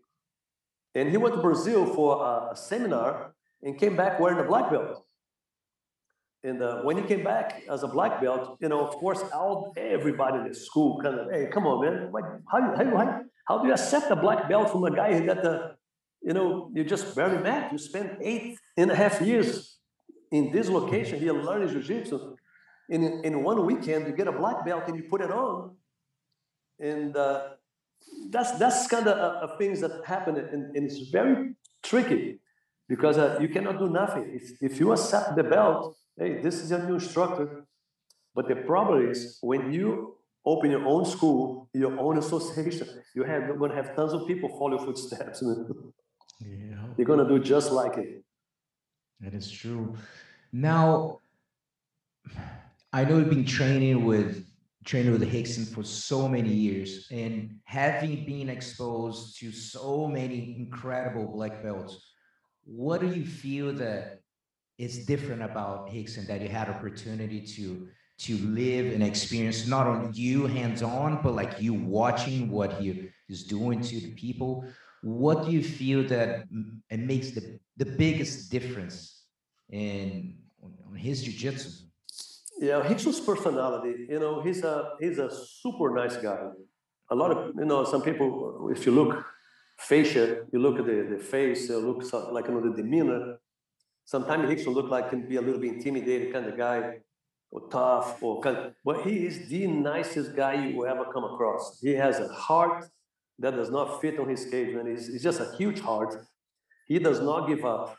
[0.94, 4.70] And he went to Brazil for a, a seminar and came back wearing a black
[4.70, 5.04] belt.
[6.44, 9.72] And uh, when he came back as a black belt, you know, of course, all
[9.76, 12.12] everybody in the school kind of, hey, come on, man,
[12.50, 15.42] how, how, how, how do you accept a black belt from a guy who got
[15.42, 15.74] the,
[16.22, 17.72] you know, you just barely met.
[17.72, 19.78] You spent eight and a half years
[20.30, 22.36] in this location here learning jiu-jitsu.
[22.90, 25.76] In, in one weekend, you get a black belt and you put it on.
[26.80, 27.48] And uh,
[28.30, 32.38] that's that's kind of things that happen, and, and, it's very tricky
[32.88, 34.30] because uh, you cannot do nothing.
[34.32, 37.64] If, if you accept the belt, hey, this is your new instructor.
[38.34, 43.46] But the problem is when you open your own school, your own association, you have,
[43.46, 45.42] you're going to have tons of people follow your footsteps.
[46.40, 46.76] yeah.
[46.96, 48.24] You're going to do just like it.
[49.20, 49.96] That is true.
[50.52, 51.18] Now,
[52.92, 54.46] I know you've been training with
[54.84, 61.26] training with Rickson for so many years and having been exposed to so many incredible
[61.26, 62.07] black belts,
[62.68, 64.20] what do you feel that
[64.76, 67.88] is different about Rickson that you had opportunity to
[68.18, 73.44] to live and experience not only you hands-on but like you watching what he is
[73.44, 74.64] doing to the people?
[75.02, 76.44] What do you feel that
[76.90, 79.22] it makes the, the biggest difference
[79.70, 81.70] in on his jiu-jitsu?
[82.58, 86.50] Yeah Rickson's personality you know he's a he's a super nice guy.
[87.10, 89.24] A lot of you know some people if you look
[89.78, 92.02] facial you look at the, the face you look
[92.32, 93.38] like you know the demeanor
[94.04, 96.98] sometimes Rickson look like can be a little bit intimidated kind of guy
[97.50, 101.78] or tough or kind but he is the nicest guy you will ever come across.
[101.80, 102.84] He has a heart
[103.38, 104.86] that does not fit on his cage, man.
[104.86, 106.16] He's, he's just a huge heart.
[106.86, 107.96] He does not give up.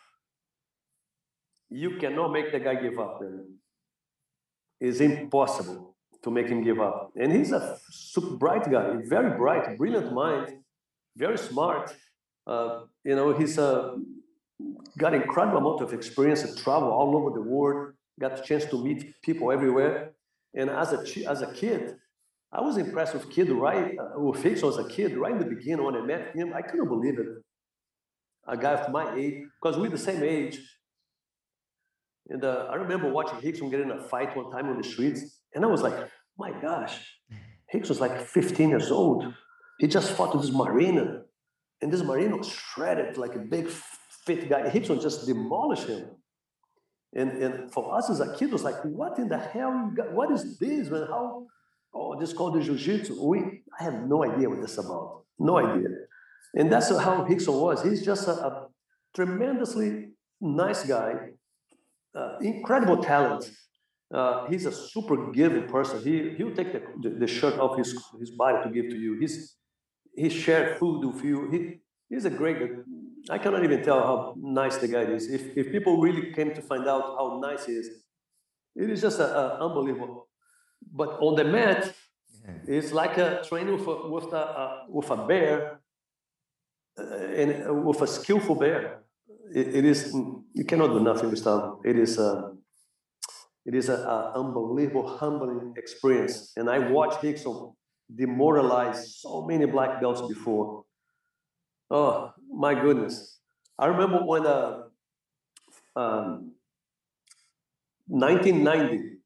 [1.70, 3.22] You cannot make the guy give up.
[4.80, 7.12] It's impossible to make him give up.
[7.16, 10.59] And he's a super bright guy, very bright, brilliant mind,
[11.24, 11.86] very smart.
[12.48, 13.96] Uh, you know, he's uh,
[14.98, 18.84] got incredible amount of experience and travel all over the world got the chance to
[18.84, 20.12] meet people everywhere.
[20.54, 21.96] And as a as a kid,
[22.52, 25.46] I was impressed with kid right uh, with Hicks as a kid right in the
[25.56, 26.54] beginning when I met him.
[26.54, 27.28] I couldn't believe it.
[28.48, 30.60] A guy of my age, because we're the same age.
[32.30, 35.22] And uh, I remember watching Rickson get in a fight one time on the streets,
[35.54, 35.98] and I was like,
[36.38, 36.96] my gosh,
[37.68, 39.34] Hicks was like 15 years old.
[39.80, 41.24] He just fought this Marina,
[41.82, 43.68] and this Marina was shredded like a big
[44.26, 44.70] fit guy.
[44.70, 46.06] Rickson just demolished him.
[47.16, 49.92] And, and for us as a kid, it was like, what in the hell?
[49.96, 51.08] Got, What is this, man?
[51.08, 51.48] How?
[51.92, 53.26] Oh, this called the jiu-jitsu.
[53.26, 55.24] We, I have no idea what this is about.
[55.40, 55.88] No idea.
[56.56, 57.82] And that's how Rickson was.
[57.82, 58.68] He's just a, a
[59.16, 60.10] tremendously
[60.42, 61.14] nice guy,
[62.16, 63.50] uh, incredible talent.
[64.14, 66.02] Uh, he's a super giving person.
[66.04, 69.20] He he'll take the, the, the, shirt off his his body to give to you.
[69.20, 69.56] He's
[70.16, 71.50] he shared food with you.
[71.52, 71.80] He
[72.10, 72.58] he's a great
[73.30, 75.30] I cannot even tell how nice the guy is.
[75.30, 77.88] If, if people really came to find out how nice he is,
[78.76, 80.28] it is just a, a unbelievable.
[80.92, 81.94] But on the mat,
[82.66, 85.82] it's like a training with a, with a, with a bear,
[86.98, 89.04] uh, and uh, with a skillful bear.
[89.54, 90.14] It, it is
[90.54, 91.82] you cannot do nothing, with Gustavo.
[91.86, 92.54] It is a
[93.66, 96.54] it is an unbelievable, humbling experience.
[96.56, 97.76] And I watched Rickson
[98.14, 100.84] demoralize so many black belts before
[101.92, 103.40] Oh my goodness!
[103.78, 104.84] I remember when uh,
[105.96, 106.52] um,
[108.06, 109.18] 1990,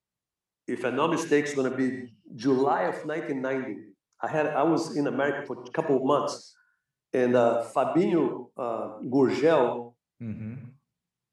[0.68, 3.82] if I'm not mistaken, it's going to be July of 1990.
[4.22, 6.56] I had I was in America for a couple of months,
[7.12, 10.54] and uh, Fabinho uh, Gurgel mm-hmm.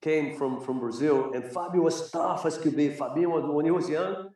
[0.03, 2.89] came from from Brazil, and Fabio was tough as could be.
[2.89, 4.31] Fabinho when he was young,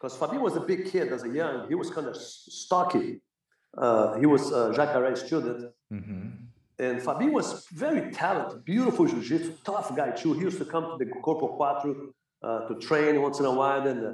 [0.00, 1.68] because Fabinho was a big kid as a young.
[1.68, 3.20] He was kind of stocky.
[3.76, 5.70] Uh, he was a Jacaré student.
[5.92, 6.28] Mm-hmm.
[6.78, 10.32] And Fabinho was very talented, beautiful jiu-jitsu, tough guy too.
[10.32, 13.86] He used to come to the Corpo Quattro uh, to train once in a while
[13.86, 14.12] and uh,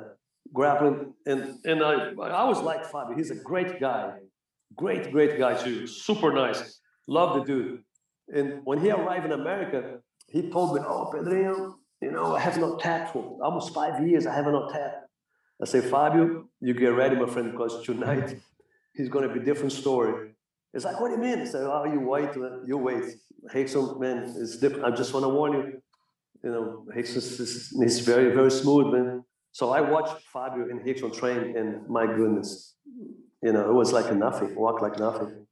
[0.52, 1.14] grappling.
[1.26, 2.10] And, and I,
[2.42, 3.16] I was like Fabio.
[3.16, 4.14] He's a great guy.
[4.74, 5.86] Great, great guy too.
[5.86, 6.80] Super nice.
[7.06, 7.84] Love the dude.
[8.34, 12.58] And when he arrived in America, he told me, oh, Pedrinho, you know, I have
[12.58, 14.26] not tapped for almost five years.
[14.26, 15.05] I have not tapped.
[15.60, 18.36] I say, Fabio, you get ready, my friend, because tonight
[18.94, 20.32] he's going to be different story.
[20.74, 21.40] It's like, what do you mean?
[21.40, 22.30] I said, oh, you wait,
[22.66, 23.04] you wait.
[23.54, 24.84] Rickson, man, it's different.
[24.84, 25.82] I just want to warn you.
[26.44, 29.24] You know, Rickson is, is very, very smooth, man.
[29.52, 32.74] So I watched Fabio and Rickson train, and my goodness,
[33.42, 35.46] you know, it was like nothing, walk like nothing.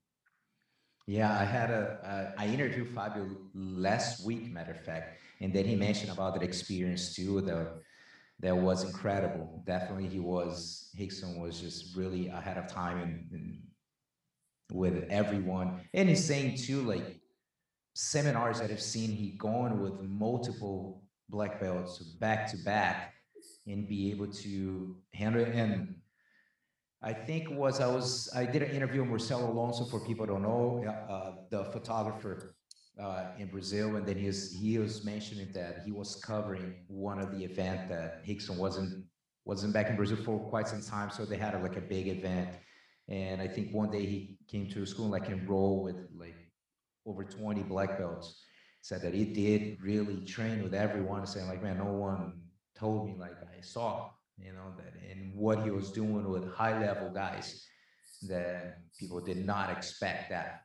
[1.06, 5.64] Yeah, I had a uh, I interviewed Fabio last week, matter of fact, and then
[5.64, 7.40] he mentioned about that experience too.
[7.42, 7.76] That
[8.40, 9.62] that was incredible.
[9.66, 13.60] Definitely, he was Rickson was just really ahead of time and,
[14.72, 15.80] with everyone.
[15.92, 17.20] And he's saying too, like
[17.94, 23.14] seminars that I've seen, he gone with multiple black belts back to back
[23.66, 25.54] and be able to handle it.
[25.54, 25.94] And
[27.02, 30.42] I think was I was I did an interview with Marcelo Alonso for people don't
[30.42, 32.53] know uh, the photographer
[33.00, 37.18] uh, in Brazil, and then he was he was mentioning that he was covering one
[37.18, 39.04] of the event that Rickson wasn't
[39.44, 42.08] wasn't back in Brazil for quite some time, so they had a, like a big
[42.08, 42.50] event,
[43.08, 46.36] and I think one day he came to a school like enroll with like
[47.06, 48.42] over 20 black belts.
[48.80, 52.34] Said that he did really train with everyone, saying like, man, no one
[52.76, 56.78] told me like I saw you know, that and what he was doing with high
[56.80, 57.66] level guys
[58.28, 60.62] that people did not expect that.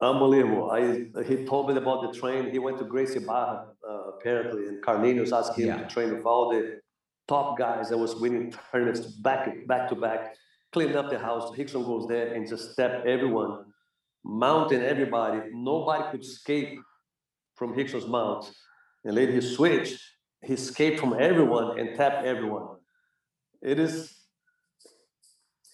[0.00, 0.70] Unbelievable.
[0.70, 2.50] I he told me about the train.
[2.50, 5.76] He went to Gracie Barra uh, apparently, and Carlinhos asked him yeah.
[5.78, 6.80] to train with all the
[7.28, 10.34] top guys that was winning tournaments back back to back,
[10.72, 11.50] cleaned up the house.
[11.56, 13.66] Rickson goes there and just step everyone,
[14.24, 15.40] mounting everybody.
[15.52, 16.78] Nobody could escape
[17.54, 18.50] from Rickson's mount.
[19.04, 20.00] And later he switched
[20.44, 22.76] he escaped from everyone and tapped everyone.
[23.62, 24.13] It is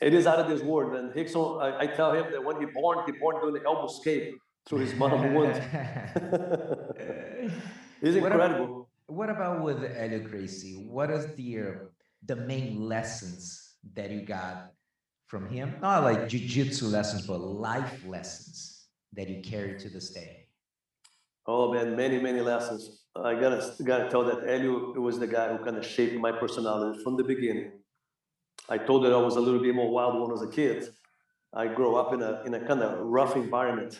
[0.00, 0.94] it is out of this world.
[0.96, 3.86] And Rickson, I, I, tell him that when he born, he born doing the elbow
[3.86, 4.34] escape
[4.66, 5.62] through his mom wound.
[8.02, 8.88] It's incredible.
[9.06, 10.86] What about, what about with Helio Gracie?
[10.88, 11.88] What is the
[12.24, 14.72] the main lessons that you got
[15.26, 15.76] from him?
[15.82, 20.46] Not like jiu-jitsu lessons, but life lessons that you carry to this day.
[21.46, 23.02] Oh man, many, many lessons.
[23.16, 27.02] I gotta gotta tell that Helio was the guy who kind of shaped my personality
[27.02, 27.72] from the beginning.
[28.70, 30.88] I told that I was a little bit more wild when I was a kid.
[31.52, 33.98] I grew up in a in a kind of rough environment.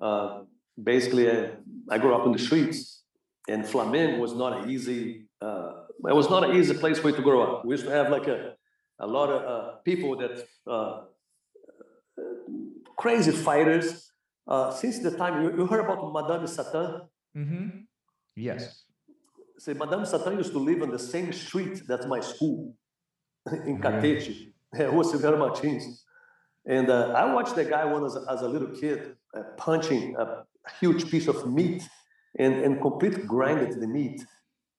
[0.00, 0.42] Uh,
[0.80, 1.50] basically, I,
[1.88, 3.04] I, grew up in the streets,
[3.48, 5.26] and Flamengo was not an easy.
[5.40, 5.72] Uh,
[6.06, 7.64] it was not an easy place for you to grow up.
[7.64, 8.54] We used to have like a
[9.00, 11.04] a lot of uh, people that uh,
[12.96, 14.10] crazy fighters.
[14.46, 17.02] Uh, since the time you, you heard about Madame Satan.
[17.36, 17.68] Mm-hmm.
[18.36, 18.84] Yes.
[19.58, 22.74] Say, Madame Satan used to live on the same street that's my school
[23.66, 26.04] in Catete, Rua Silveira Martins.
[26.66, 30.16] And uh, I watched that guy when as a, as a little kid uh, punching
[30.16, 30.44] a
[30.80, 31.82] huge piece of meat
[32.38, 34.24] and, and complete grinded the meat.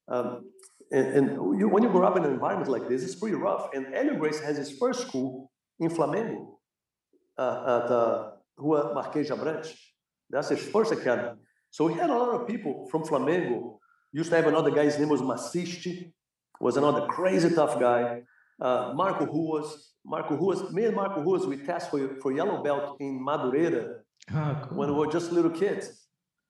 [0.07, 0.49] Um,
[0.91, 3.69] and, and you, when you grow up in an environment like this, it's pretty rough.
[3.73, 6.55] And Helio Gracie has his first school in Flamengo
[7.37, 9.75] uh, at uh, Rua Marquês de Abrantes.
[10.29, 11.39] That's his first academy.
[11.71, 13.77] So we had a lot of people from Flamengo.
[14.11, 16.13] Used to have another guy, his name was Macisti,
[16.59, 18.21] was another crazy tough guy.
[18.59, 22.97] Uh, Marco Ruas, Marco Ruas, me and Marco Ruas, we test for, for yellow belt
[22.99, 23.99] in Madureira
[24.33, 24.77] oh, cool.
[24.77, 26.07] when we were just little kids.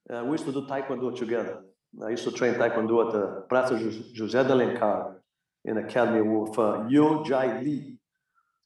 [0.09, 1.61] Uh, we used to do Taekwondo together.
[2.05, 3.77] I used to train Taekwondo at the Praça
[4.15, 5.15] José de Alencar
[5.65, 7.97] in academy with uh, Yo Jai Lee.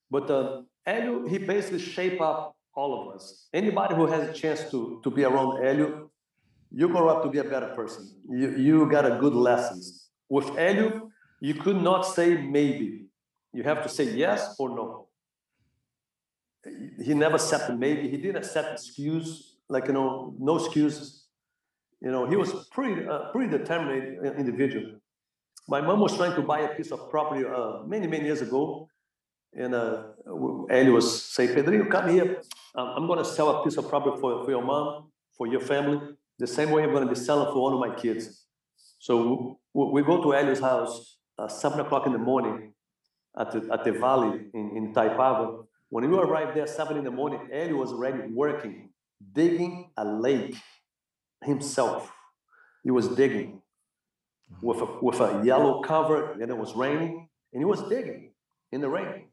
[0.09, 0.61] But uh,
[1.27, 3.47] he basically shaped up all of us.
[3.53, 6.09] Anybody who has a chance to, to be around Helio
[6.71, 8.09] you grow up to be a better person.
[8.29, 10.09] You, you got a good lessons.
[10.29, 11.09] With Helio,
[11.39, 13.06] you could not say maybe.
[13.57, 15.07] You have to say yes or no.
[17.03, 18.07] He never accepted maybe.
[18.07, 21.25] He didn't accept excuse, like, you know, no excuses.
[21.99, 24.99] You know, he was pretty, uh, pretty determined individual.
[25.67, 28.87] My mom was trying to buy a piece of property uh, many, many years ago.
[29.53, 30.03] And uh,
[30.69, 32.39] Helio was saying, Pedrinho, come here.
[32.75, 35.99] I'm going to sell a piece of property for, for your mom, for your family
[36.37, 38.45] the same way I'm going to be selling for one of my kids.
[38.99, 42.73] So we go to Helio's house uh, seven o'clock in the morning
[43.39, 45.65] at the, at the valley in, in Itaipava.
[45.89, 48.89] When we arrived there seven in the morning, Helio was already working,
[49.33, 50.55] digging a lake
[51.43, 52.11] himself.
[52.83, 53.61] He was digging
[54.61, 58.31] with a, with a yellow cover, and it was raining, and he was digging
[58.71, 59.25] in the rain.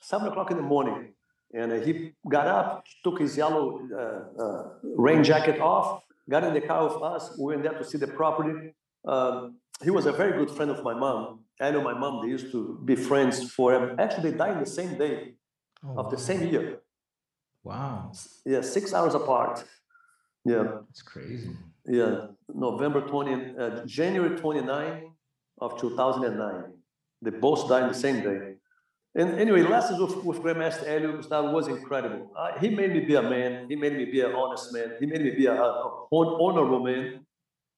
[0.00, 1.12] Seven o'clock in the morning,
[1.54, 6.60] and he got up, took his yellow uh, uh, rain jacket off, got in the
[6.60, 7.36] car with us.
[7.38, 8.74] We went there to see the property.
[9.06, 11.40] Um, he was a very good friend of my mom.
[11.60, 14.98] I know my mom, they used to be friends for, actually, they died the same
[14.98, 15.34] day
[15.84, 16.80] oh, of the same year.
[17.64, 18.12] Wow.
[18.44, 19.64] Yeah, six hours apart.
[20.44, 20.78] Yeah.
[20.90, 21.50] It's crazy.
[21.86, 25.10] Yeah, November 20, uh, January 29
[25.60, 26.72] of 2009.
[27.22, 28.54] They both died the same day.
[29.14, 32.30] And anyway, lessons with, with Grandmaster Helio Gustavo was incredible.
[32.36, 33.66] Uh, he made me be a man.
[33.68, 34.92] He made me be an honest man.
[35.00, 37.24] He made me be a, a honorable man.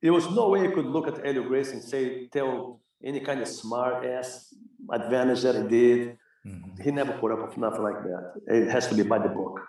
[0.02, 3.40] There was no way I could look at Helio Gracie and say, tell any kind
[3.40, 4.54] of smart ass
[4.90, 6.18] advantage that he did.
[6.46, 6.82] Mm-hmm.
[6.82, 8.32] He never put up with nothing like that.
[8.46, 9.60] It has to be by the book.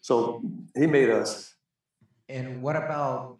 [0.00, 0.42] So
[0.74, 1.54] he made us.
[2.28, 3.38] And what about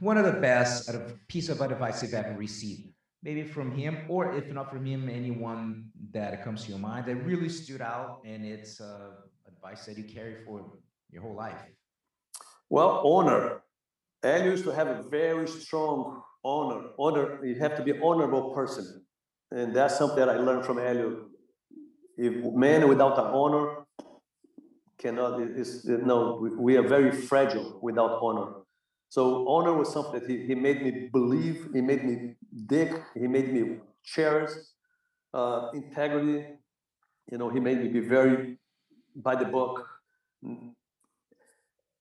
[0.00, 0.90] one of the best
[1.28, 2.88] piece of advice you've ever received?
[3.22, 7.14] Maybe from him, or if not from him, anyone that comes to your mind that
[7.16, 9.10] really stood out and it's uh,
[9.46, 10.72] advice that you carry for
[11.10, 11.62] your whole life.
[12.68, 13.62] Well, honor.
[14.24, 16.88] Hélio used to have a very strong honor.
[16.98, 19.04] Honor, you have to be honorable person.
[19.50, 21.24] And that's something that I learned from Hélio.
[22.16, 23.84] If man without an honor
[24.98, 28.52] cannot, is, no, we are very fragile without honor.
[29.08, 32.34] So honor was something that he, he made me believe, he made me
[32.66, 34.52] dig, he made me cherish
[35.34, 36.46] uh, integrity.
[37.30, 38.58] You know, he made me be very
[39.14, 39.86] by the book.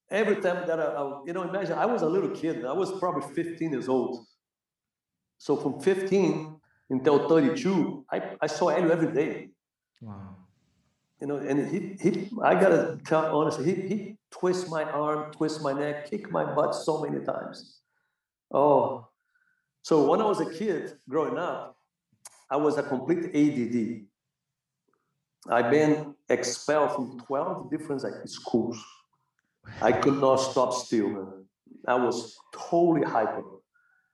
[0.10, 2.66] Every time that I, I, you know, imagine I was a little kid.
[2.66, 4.26] I was probably 15 years old.
[5.42, 6.56] So from 15
[6.92, 9.50] until 32, I, I saw Hélio every day.
[10.00, 10.36] Wow.
[11.20, 15.64] You know, and he, he I gotta tell honestly, he, he twists my arm, twists
[15.64, 17.80] my neck, kick my butt so many times.
[18.52, 19.08] Oh,
[19.82, 21.76] so when I was a kid growing up,
[22.48, 24.06] I was a complete ADD.
[25.50, 28.80] I've been expelled from 12 different like, schools.
[29.82, 31.46] I could not stop still, man.
[31.88, 33.61] I was totally hyper.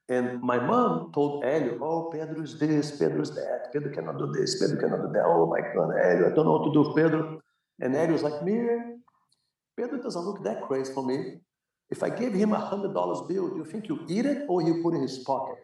[0.10, 4.32] And my mom told Hélio, oh, Pedro is this, Pedro is that, Pedro cannot do
[4.32, 5.26] this, Pedro cannot do that.
[5.26, 7.42] Oh my God, Hélio, I don't know what to do with Pedro.
[7.82, 8.98] And Hélio was like, Mir,
[9.76, 11.42] Pedro doesn't look that crazy for me.
[11.90, 14.62] If I gave him a hundred dollars bill, do you think you eat it or
[14.62, 15.58] you put it in his pocket?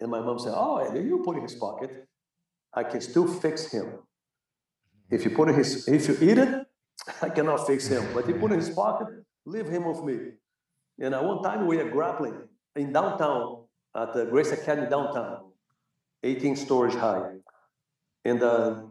[0.00, 2.06] And my mom said, Oh, Hélio, you put it in his pocket.
[2.74, 3.86] I can still fix him.
[5.10, 6.66] If you put it in his, if you eat it,
[7.22, 8.06] I cannot fix him.
[8.14, 9.08] But you put it in his pocket,
[9.46, 10.32] leave him with me.
[11.00, 12.34] And at one time we were grappling
[12.76, 13.64] in downtown
[13.94, 15.50] at the Gracie Academy downtown,
[16.22, 17.30] 18 stories high.
[18.24, 18.82] And uh,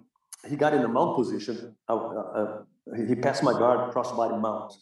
[0.48, 1.76] he got in the mount position.
[1.88, 2.62] Uh, uh,
[3.08, 4.74] he passed my guard, crossbody mount.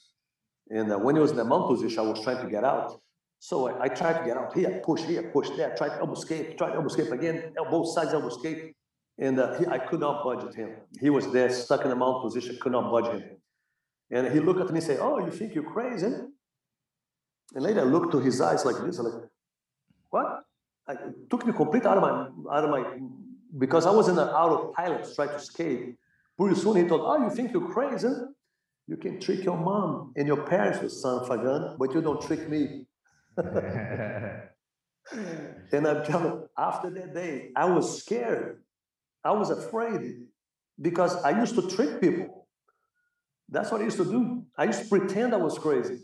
[0.69, 2.99] And uh, when he was in the mount position, I was trying to get out.
[3.39, 6.13] So I, I tried to get out here, push here, push there, tried to elbow
[6.13, 8.75] escape, tried to elbow escape again, both sides elbow escape.
[9.19, 10.71] And uh, he, I could not budget him.
[10.99, 13.23] He was there, stuck in the mount position, could not budge him.
[14.09, 16.13] And he looked at me and said, Oh, you think you're crazy?
[17.55, 19.23] And later I looked to his eyes like this, I'm like,
[20.09, 20.43] what?
[20.87, 22.83] I, it took me completely out of my, out of my,
[23.57, 25.97] because I was in an autopilot trying to escape.
[26.37, 28.09] Pretty soon he thought, oh, you think you're crazy?
[28.87, 32.47] You can trick your mom and your parents with San Fagan, but you don't trick
[32.47, 32.85] me.
[33.37, 34.49] and
[35.87, 38.63] I'm telling after that day, I was scared.
[39.23, 40.27] I was afraid
[40.81, 42.47] because I used to trick people.
[43.49, 44.45] That's what I used to do.
[44.57, 45.99] I used to pretend I was crazy.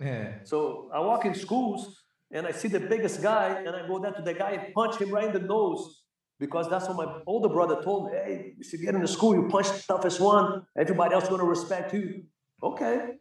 [0.00, 0.44] Yeah.
[0.44, 4.14] So I walk in schools and I see the biggest guy and I go down
[4.14, 6.02] to the guy and punch him right in the nose
[6.38, 8.12] because that's what my older brother told me.
[8.16, 10.62] Hey, if you get into school, you punch the toughest one.
[10.76, 12.24] Everybody else going to respect you.
[12.62, 13.14] Okay.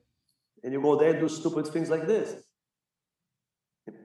[0.64, 2.36] And you go there and do stupid things like this.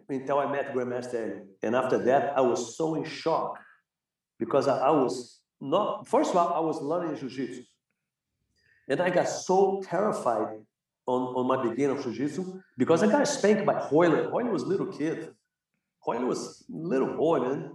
[0.09, 3.59] Until I met Grandmaster And after that, I was so in shock
[4.39, 7.62] because I, I was not, first of all, I was learning Jiu-Jitsu.
[8.89, 10.59] And I got so terrified
[11.07, 14.30] on, on my beginning of jiu-jitsu because I got spanked by Royler.
[14.30, 15.34] Royler was a little kid.
[16.07, 17.72] Royler was little boy, man.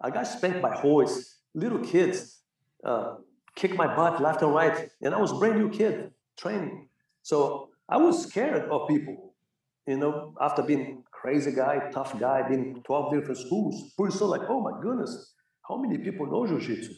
[0.00, 2.40] I got spanked by Royce, little kids,
[2.84, 3.16] uh,
[3.56, 4.88] kick my butt left and right.
[5.02, 6.88] And I was brand new kid training.
[7.22, 9.34] So I was scared of people,
[9.86, 13.92] you know, after being crazy guy, tough guy, being 12 different schools.
[13.96, 15.34] Pretty soon like, oh my goodness,
[15.66, 16.92] how many people know jiu-jitsu?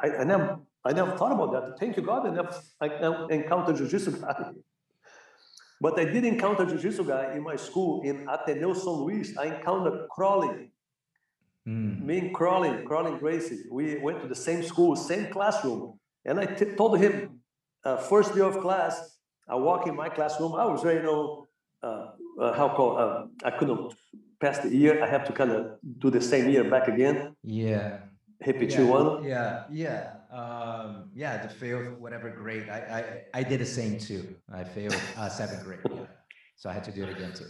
[0.00, 1.78] I, I, never, I never thought about that.
[1.80, 4.22] Thank you, God, I never, I never encountered jiu-jitsu.
[5.80, 9.36] But I did encounter jiu-jitsu guy in my school in Ateneo São Luís.
[9.38, 10.70] I encountered Crolin.
[11.66, 12.02] Mm.
[12.02, 13.64] Me and Crolin, Crolin Gracie.
[13.70, 15.98] We went to the same school, same classroom.
[16.24, 17.40] And I t- told him,
[17.84, 19.18] uh, first day of class,
[19.48, 20.54] I walk in my classroom.
[20.54, 21.46] I was very, you know,
[21.82, 22.06] uh,
[22.40, 23.94] uh, how called, uh, I couldn't
[24.40, 25.02] pass the year.
[25.02, 27.36] I have to kind of do the same year back again.
[27.44, 27.98] Yeah.
[28.44, 29.24] Repetir yeah, one.
[29.24, 32.68] Yeah, yeah um, yeah, to fail whatever grade.
[32.68, 34.36] I, I, I did the same too.
[34.52, 35.80] I failed uh, seventh grade.
[35.90, 36.06] Yeah.
[36.56, 37.46] So I had to do it again too.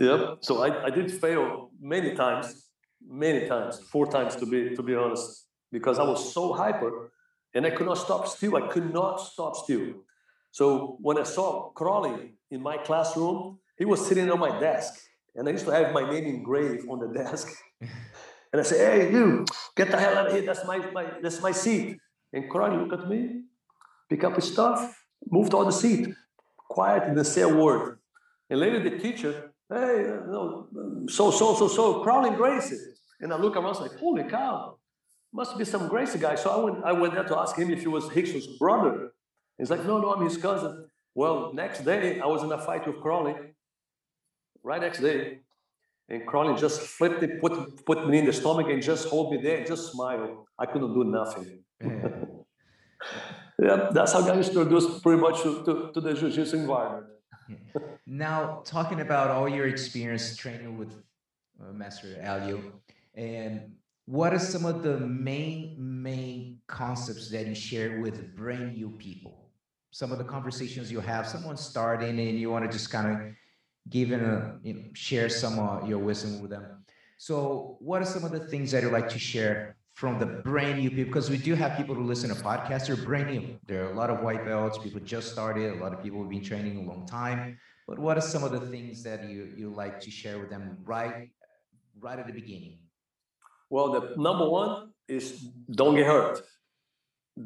[0.00, 0.38] yep.
[0.40, 2.66] So I, I did fail many times,
[3.06, 7.12] many times, four times to be to be honest, because I was so hyper
[7.54, 8.56] and I could not stop still.
[8.56, 9.94] I could not stop still.
[10.52, 15.00] So when I saw Crolin in my classroom, he was sitting on my desk,
[15.34, 17.48] and I used to have my name engraved on the desk.
[18.52, 19.44] And I say, hey, you,
[19.76, 20.42] get the hell out of here.
[20.42, 21.98] That's my, my that's my seat.
[22.32, 23.42] And Crolin look at me,
[24.08, 26.08] pick up his stuff, move to the seat,
[26.68, 27.98] quiet, and then say a word.
[28.48, 30.66] And later the teacher, hey, uh, no,
[31.08, 32.76] so, so, so, so, Crolin Gracie.
[33.20, 34.78] And I look around, I like, holy cow,
[35.32, 36.34] must be some Gracie guy.
[36.34, 39.12] So I went, I went there to ask him if he was Rickson's brother.
[39.58, 40.88] He's like, no, no, I'm his cousin.
[41.14, 43.50] Well, next day I was in a fight with Crolin.
[44.62, 45.40] Right next day,
[46.10, 49.40] and Crolin just flipped it, put put me in the stomach, and just hold me
[49.40, 50.46] there, just smile.
[50.58, 51.62] I couldn't do nothing.
[51.80, 52.08] Yeah,
[53.66, 57.06] yeah that's how guys introduced pretty much to, to, to the jiu-jitsu environment.
[58.06, 60.92] now, talking about all your experience training with
[61.62, 62.60] uh, Master Helio,
[63.14, 63.72] and
[64.06, 69.36] what are some of the main main concepts that you share with brand new people?
[69.92, 73.16] Some of the conversations you have, someone starting and you want to just kind of
[73.88, 76.84] give a you know, share some of your wisdom with them.
[77.18, 80.78] So, what are some of the things that you like to share from the brand
[80.78, 81.04] new people?
[81.04, 83.58] Because we do have people who listen to podcasts, they're brand new.
[83.66, 86.30] There are a lot of white belts, people just started, a lot of people have
[86.30, 87.58] been training a long time.
[87.86, 90.78] But what are some of the things that you, you like to share with them
[90.84, 91.30] right
[92.00, 92.78] right at the beginning?
[93.68, 96.42] Well, the number one is don't get hurt.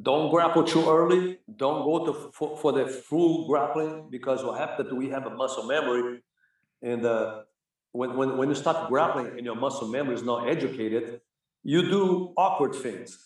[0.03, 1.39] Don't grapple too early.
[1.57, 5.67] Don't go to for, for the full grappling because what happens we have a muscle
[5.67, 6.23] memory,
[6.85, 7.43] and uh,
[7.93, 11.21] when, when when you start grappling and your muscle memory is not educated,
[11.63, 13.19] you do awkward things,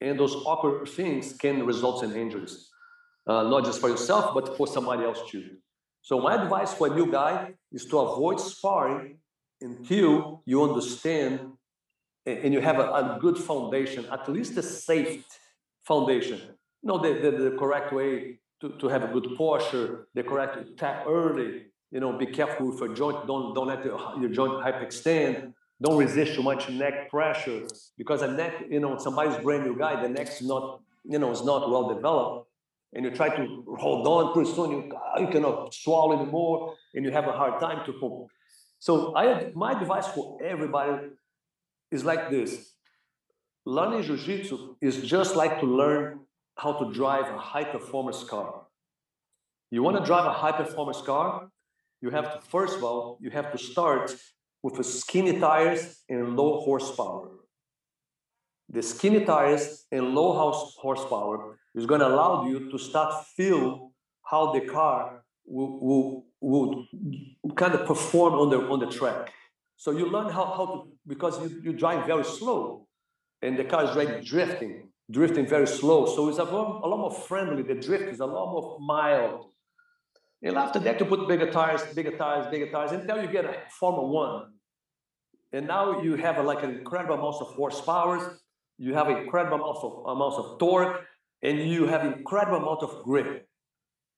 [0.00, 2.68] and those awkward things can result in injuries,
[3.26, 5.56] uh, not just for yourself but for somebody else too.
[6.02, 9.18] So my advice for a new guy is to avoid sparring
[9.60, 11.40] until you understand
[12.26, 15.24] and you have a, a good foundation, at least a safe
[15.84, 16.40] foundation.
[16.82, 20.56] You know, the, the, the correct way to, to have a good posture, the correct
[20.56, 25.52] attack early, you know, be careful with your joint, don't, don't let your, joint hyperextend,
[25.80, 27.62] don't resist too much neck pressure,
[27.96, 31.44] because a neck, you know, somebody's brand new guy, the neck's not, you know, is
[31.44, 32.48] not well developed,
[32.92, 37.04] and you try to hold on, pretty soon you, ah, you cannot swallow anymore, and
[37.04, 38.28] you have a hard time to pump.
[38.78, 41.08] So I, my advice for everybody
[41.90, 42.72] is like this.
[43.64, 46.20] Learning Jiu-Jitsu is just like to learn
[46.56, 48.62] how to drive a high-performance car.
[49.70, 51.50] You want to drive a high-performance car,
[52.00, 54.14] you have to, first of all, you have to start
[54.62, 57.30] with skinny tires and low horsepower.
[58.68, 60.32] The skinny tires and low
[60.76, 63.92] horsepower is going to allow you to start feel
[64.24, 66.86] how the car will, will, will
[67.54, 69.32] kind of perform on the, on the track.
[69.76, 72.88] So you learn how, how to, because you, you drive very slow
[73.42, 76.06] and the car is already drifting, drifting very slow.
[76.06, 77.62] So it's a, a lot more friendly.
[77.62, 79.46] The drift is a lot more mild.
[80.42, 83.54] And after that, you put bigger tires, bigger tires, bigger tires until you get a
[83.70, 84.52] Formula One.
[85.52, 88.38] And now you have a, like an incredible amount of horsepower,
[88.78, 91.02] you have incredible amounts of, amounts of torque,
[91.42, 93.48] and you have incredible amount of grip.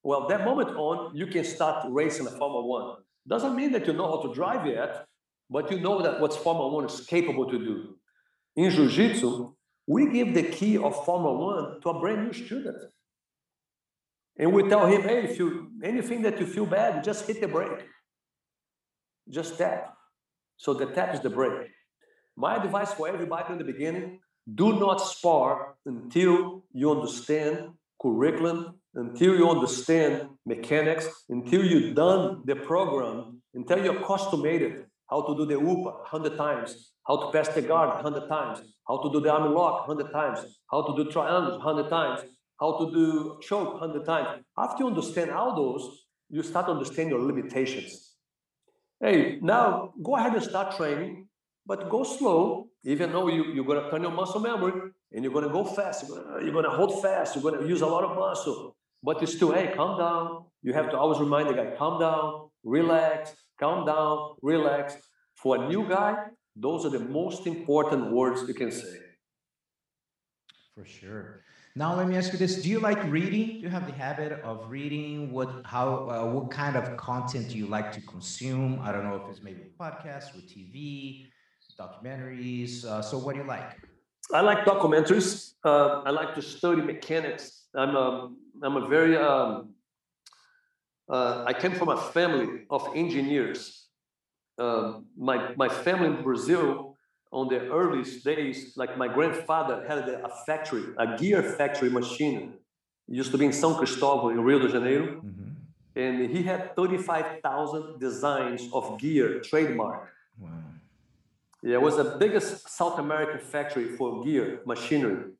[0.02, 2.96] Well, that moment on, you can start racing a Formula One.
[3.26, 5.06] Doesn't mean that you know how to drive yet,
[5.50, 7.96] but you know that what Formula One is capable to do.
[8.56, 9.52] In Jiu-Jitsu,
[9.86, 12.78] we give the key of Formula One to a brand new student.
[14.38, 17.48] And we tell him, hey, if you anything that you feel bad, just hit the
[17.48, 17.82] brake.
[19.28, 19.94] Just tap.
[20.56, 21.68] So the tap is the brake.
[22.36, 24.20] My advice for everybody in the beginning,
[24.54, 27.70] do not spar until you understand
[28.00, 35.36] curriculum, until you understand mechanics, until you've done the program, until you're accustomed how to
[35.36, 39.20] do the UPA 100 times, how to pass the guard 100 times, how to do
[39.20, 42.20] the arm lock 100 times, how to do triangles 100 times,
[42.60, 44.44] how to do choke 100 times.
[44.56, 48.14] After you understand all those, you start to understand your limitations.
[49.00, 51.28] Hey, now go ahead and start training,
[51.64, 55.32] but go slow, even though you, you're going to turn your muscle memory and you're
[55.32, 56.08] going to go fast.
[56.08, 57.36] You're going you're to hold fast.
[57.36, 58.76] You're going to use a lot of muscle.
[59.02, 60.46] But you still, hey, calm down.
[60.62, 64.96] You have to always remind the guy, calm down, relax, calm down, relax.
[65.36, 66.16] For a new guy,
[66.56, 68.96] those are the most important words you can say.
[70.74, 71.44] For sure.
[71.78, 73.46] Now let me ask you this: Do you like reading?
[73.58, 75.30] Do you have the habit of reading?
[75.30, 78.80] What how uh, what kind of content do you like to consume?
[78.82, 81.28] I don't know if it's maybe podcasts or TV,
[81.78, 82.84] documentaries.
[82.84, 83.70] Uh, so what do you like?
[84.34, 85.52] I like documentaries.
[85.64, 87.68] Uh, I like to study mechanics.
[87.72, 89.74] I'm a, I'm a very um,
[91.08, 93.86] uh, I came from a family of engineers.
[94.58, 96.87] Uh, my, my family in Brazil,
[97.30, 102.54] on the earliest days, like my grandfather had a, factory, a gear factory machine.
[103.08, 105.22] It used to be in São Cristóvão in Rio de Janeiro.
[105.22, 105.44] Mm-hmm.
[105.96, 110.08] And he had 35,000 designs of gear trademark.
[110.38, 110.50] Wow.
[111.62, 115.32] Yeah, it was the biggest South American factory for gear machinery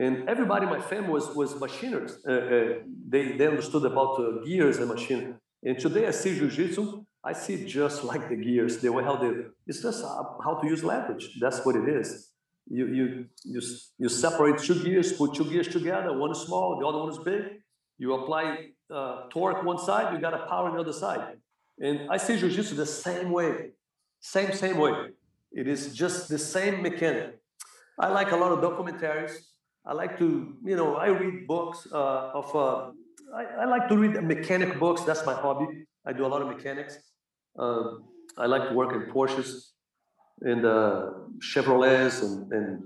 [0.00, 2.12] and everybody in my family was was machiners.
[2.26, 5.36] Uh, uh, they they understood about uh, gears and machine.
[5.62, 7.04] And today I see jiu-jitsu.
[7.24, 8.78] I see just like the gears.
[8.78, 9.32] The way how they
[9.66, 11.38] it's just how to use leverage.
[11.40, 12.28] That's what it is.
[12.68, 13.60] You you you
[13.98, 16.16] you separate two gears, put two gears together.
[16.16, 17.42] One is small, the other one is big.
[17.98, 21.36] You apply uh, torque one side, you got a power on the other side.
[21.80, 23.70] And I see jiu-jitsu the same way,
[24.20, 25.10] same, same way.
[25.52, 27.38] It is just the same mechanic.
[27.98, 29.32] I like a lot of documentaries.
[29.84, 32.90] I like to, you know, I read books uh, of, uh,
[33.34, 35.02] I, I, like to read mechanic books.
[35.02, 35.86] That's my hobby.
[36.04, 36.98] I do a lot of mechanics.
[37.58, 37.96] Uh,
[38.36, 39.70] I like to work in Porsches
[40.40, 42.82] and uh, Chevrolets and, and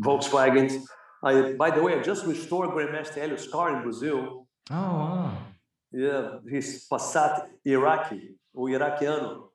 [0.00, 0.82] Volkswagens.
[1.22, 4.46] I, by the way, I just restored Grandmaster Helio's car in Brazil.
[4.70, 5.38] Oh, wow.
[5.92, 9.48] Yeah, his Passat Iraqi, or Iraquiano.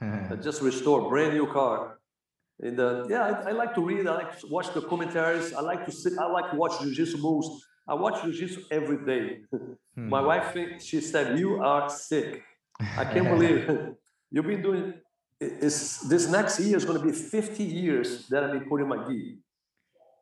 [0.00, 1.98] I just restored, brand new car.
[2.60, 4.06] And uh, yeah, I, I, like to read.
[4.06, 5.52] I like to watch the commentaries.
[5.52, 6.14] I like to sit.
[6.18, 7.48] I like to watch jiu-jitsu moves.
[7.88, 9.40] I watch jiu-jitsu every day.
[9.96, 10.26] My hmm.
[10.26, 12.42] wife, she said, "You are sick."
[12.96, 13.94] I can't believe it.
[14.30, 14.94] you've been doing.
[15.40, 19.08] It's, this next year is going to be 50 years that I've been putting my
[19.08, 19.38] gi.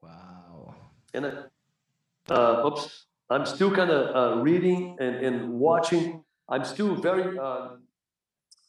[0.02, 0.74] Wow.
[1.12, 6.24] And I, uh, oops, I'm still kind of uh, reading and, and watching.
[6.48, 7.38] I'm still very.
[7.38, 7.76] Uh,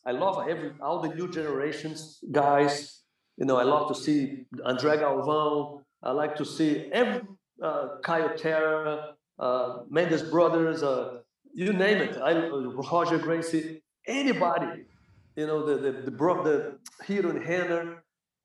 [0.06, 3.02] I love every all the new generations guys
[3.42, 5.82] you know, I love to see Andre Galvão.
[6.04, 7.22] I like to see every
[7.60, 11.22] uh, Caio Terra, uh, Mendes Brothers, uh,
[11.52, 12.18] you name it.
[12.18, 14.86] I, Roger Gracie, anybody.
[15.36, 16.78] You know, the the the, bro, the
[17.08, 17.98] Ryron and Rener,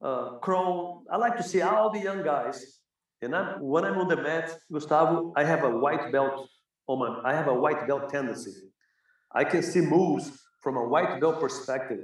[0.03, 1.05] uh, Kron.
[1.11, 2.81] I like to see all the young guys.
[3.23, 6.49] And I'm, when I'm on the mat, Gustavo, I have a white belt
[6.87, 7.31] on my.
[7.31, 8.53] I have a white belt tendency.
[9.35, 10.31] I can see moves
[10.63, 12.01] from a white belt perspective,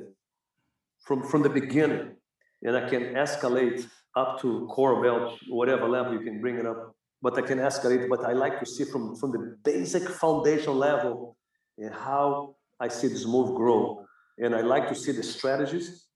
[1.04, 2.16] from from the beginning
[2.62, 6.94] and I can escalate up to coral belt, whatever level you can bring it up.
[7.20, 11.36] But I can escalate, but I like to see from, from the basic foundation level
[11.78, 14.04] and how I see this move grow.
[14.38, 16.06] And I like to see the strategies.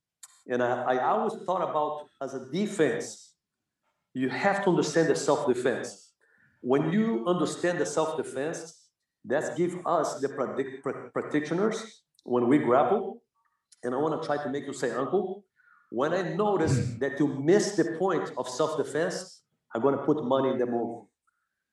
[0.49, 3.35] And I, I always thought about as a defense,
[4.15, 6.13] you have to understand the self-defense.
[6.61, 8.59] When you understand the self-defense,
[9.27, 13.23] that gives us the predict, practitioners when we grapple.
[13.83, 15.45] And I want to try to make you say uncle
[15.91, 19.43] when I notice that you miss the point of self-defense,
[19.73, 21.05] I'm going to put money in the move.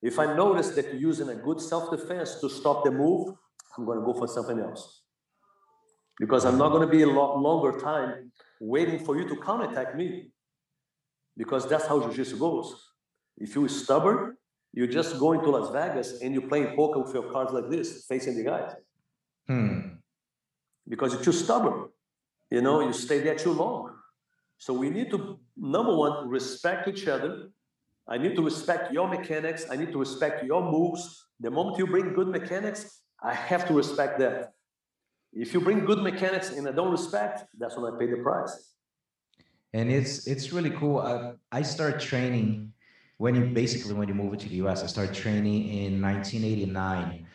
[0.02, 3.34] If I notice that you're using a good self-defense to stop the move,
[3.76, 5.02] I'm going to go for something else.
[6.18, 9.96] Because I'm not going to be a lot longer time waiting for you to counterattack
[9.96, 10.30] me.
[11.36, 12.74] Because that's how jiu-jitsu goes.
[13.36, 14.36] If you're stubborn,
[14.72, 18.06] you just go into Las Vegas and you're playing poker with your cards like this,
[18.08, 18.72] facing the guys.
[19.48, 19.80] Hmm.
[20.88, 21.88] Because you're too stubborn.
[22.50, 23.90] You know, you stay there too long.
[24.58, 27.50] So we need to, number one, respect each other.
[28.06, 29.66] I need to respect your mechanics.
[29.70, 31.26] I need to respect your moves.
[31.40, 34.52] The moment you bring good mechanics, I have to respect that.
[35.32, 38.74] If you bring good mechanics and I don't respect, that's when I pay the price.
[39.72, 40.98] And it's it's really cool.
[41.00, 42.72] I, I started training
[43.16, 44.84] when you basically when you move to the US.
[44.84, 47.26] I started training in 1989.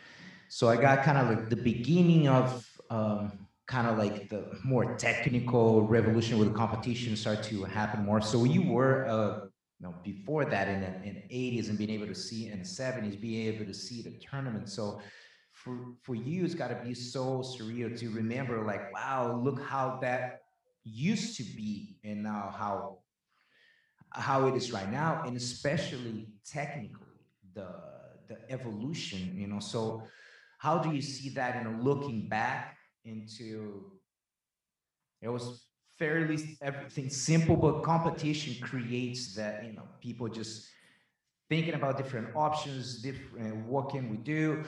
[0.48, 3.32] So I got kind of like the beginning of um,
[3.66, 8.20] kind of like the more technical revolution the competition start to happen more.
[8.20, 9.46] So you were, uh,
[9.78, 12.64] you know, before that in the in 80s and being able to see in the
[12.64, 14.68] 70s, being able to see the tournament.
[14.68, 15.00] So
[15.64, 19.98] for for you, it's got to be so surreal to remember, like, wow, look how
[20.00, 20.40] that
[20.84, 22.98] used to be, and now how
[24.12, 27.20] how it is right now, and especially technically
[27.54, 27.68] the
[28.28, 29.36] the evolution.
[29.36, 30.02] You know, so
[30.58, 31.56] how do you see that?
[31.56, 33.92] You know, looking back into
[35.22, 35.64] it was
[35.98, 40.66] fairly everything simple but competition creates that you know people just
[41.48, 44.64] thinking about different options different what can we do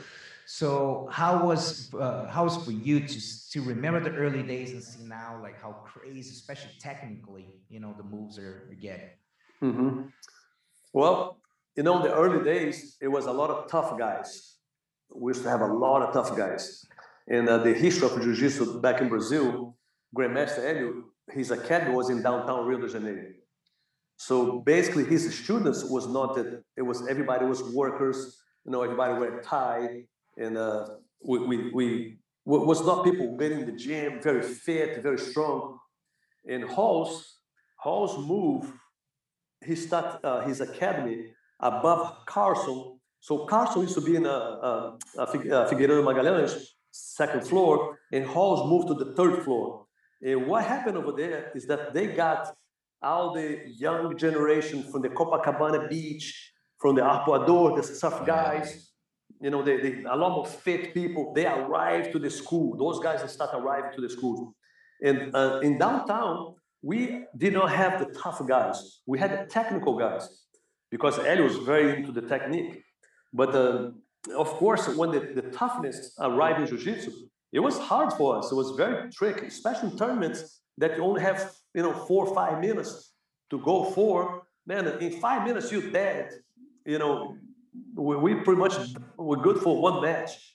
[0.58, 3.18] so how was uh, how was for you to
[3.52, 7.94] to remember the early days and see now like how crazy especially technically you know
[7.96, 9.14] the moves are, are getting
[9.62, 10.02] mm-hmm.
[10.92, 11.38] well
[11.76, 14.56] you know in the early days it was a lot of tough guys
[15.14, 16.84] we used to have a lot of tough guys
[17.28, 19.76] and uh, the history of jiu-jitsu back in Brazil,
[20.16, 23.28] Grandmaster Helio, his academy was in downtown Rio de Janeiro.
[24.16, 28.38] So basically, his students was not that it was everybody was workers.
[28.64, 30.04] You know, everybody wear tie,
[30.36, 30.86] and uh,
[31.24, 35.78] we, we we was not people getting in the gym, very fit, very strong.
[36.48, 37.38] And Rolls,
[37.84, 38.72] Rolls move,
[39.64, 41.26] he start uh, his academy
[41.60, 42.98] above Carlson.
[43.20, 46.60] So Carlson used to be in a, a, a Figueiredo Magalhães,
[46.90, 49.86] second floor, and Rolls moved to the third floor.
[50.20, 52.52] And what happened over there is that they got
[53.00, 58.91] all the young generation from the Copacabana beach, from the Arpoador, the surf guys,
[59.42, 62.76] you know, the, the, a lot of fit people, they arrive to the school.
[62.76, 64.54] Those guys start arriving to the school.
[65.02, 69.00] And uh, in downtown, we did not have the tough guys.
[69.04, 70.44] We had the technical guys
[70.90, 72.84] because Ellie was very into the technique.
[73.32, 73.90] But uh,
[74.36, 77.10] of course, when the, the toughness arrived in jiu-jitsu,
[77.52, 78.52] it was hard for us.
[78.52, 82.34] It was very tricky, especially in tournaments that you only have, you know, four or
[82.34, 83.12] five minutes
[83.50, 84.44] to go for.
[84.66, 86.30] Man, in five minutes you're dead.
[86.86, 87.36] You know,
[87.94, 88.74] we, we pretty much
[89.16, 90.54] we're good for one match.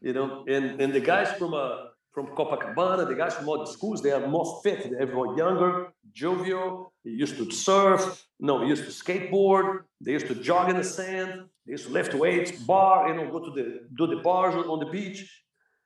[0.00, 4.02] You know, and and the guys from uh from Copacabana, the guys from other schools,
[4.02, 4.90] they are more fit.
[4.90, 6.92] They're more younger, jovial.
[7.04, 8.26] They used to surf.
[8.40, 9.80] No, they used to skateboard.
[10.00, 11.44] They used to jog in the sand.
[11.64, 13.66] They used to lift weights, bar, you know, go to the
[13.96, 15.20] do the bars on the beach.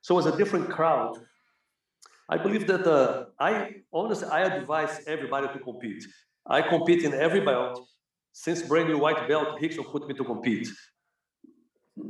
[0.01, 1.17] So it was a different crowd.
[2.29, 6.03] I believe that uh, I honestly I advise everybody to compete.
[6.45, 7.87] I compete in every belt.
[8.33, 10.67] Since bringing white belt, Rickson put me to compete.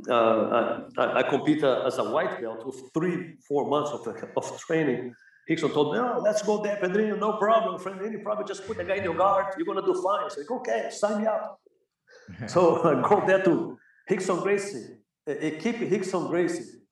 [0.08, 4.06] Uh, I, I, compete uh, as a white belt with three, four months of,
[4.36, 5.14] of training.
[5.48, 7.18] Rickson told me, "No, let's go there, Pedrinho.
[7.18, 8.00] No problem, friend.
[8.02, 8.48] Any problem?
[8.48, 9.54] Just put the guy in your guard.
[9.58, 11.60] You're gonna do fine." I said, "Okay, sign me up."
[12.46, 13.78] so I go there to
[14.10, 14.96] Rickson Gracie,
[15.26, 16.84] Equipe Rickson Gracie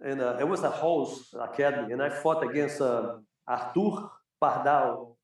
[0.00, 3.16] and uh, it was a Rolls Academy, and I fought against uh,
[3.46, 4.08] Arthur
[4.42, 5.16] Pardal.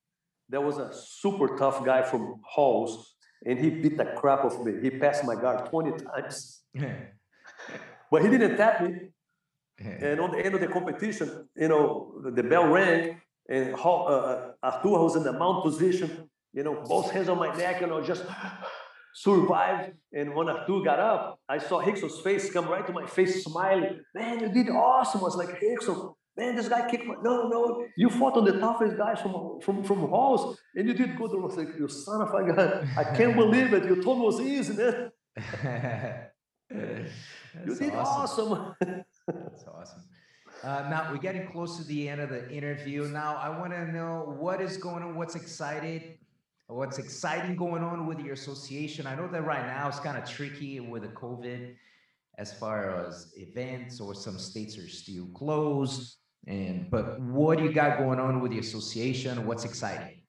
[0.49, 3.12] There was a super tough guy from Rolls,
[3.45, 4.81] and he beat the crap of me.
[4.81, 6.63] He passed my guard 20 times.
[8.11, 9.13] but he didn't tap me.
[9.79, 14.53] and on the end of the competition, you know, the bell rang, and uh, uh,
[14.63, 17.97] Arthur was in the mount position, you know, both hands on my neck, and I
[17.97, 18.25] was just
[19.15, 19.93] survived.
[20.13, 24.01] And when Arthur got up, I saw Rickson's face come right to my face, smiling.
[24.15, 25.21] Man, you did awesome.
[25.21, 27.15] I was like, Rickson, man, this guy kicked my.
[27.23, 31.17] No, no, you fought on the toughest guys from from from Rolls, and you did
[31.17, 31.31] good.
[31.33, 32.89] I was like, you son of a gun.
[32.97, 33.85] I can't believe it.
[33.85, 35.11] You told me it was easy, man.
[37.67, 38.53] you did awesome.
[38.53, 38.75] awesome.
[39.27, 40.03] That's awesome.
[40.63, 43.09] Uh, now we're getting close to the end of the interview.
[43.09, 46.19] Now I want to know what is going on, what's excited
[46.73, 49.07] what's exciting going on with your association?
[49.07, 51.75] I know that right now it's kind of tricky with the COVID
[52.39, 56.17] as far as events or some states are still closed.
[56.47, 59.47] And but what do you got going on with the association?
[59.47, 60.23] What's exciting?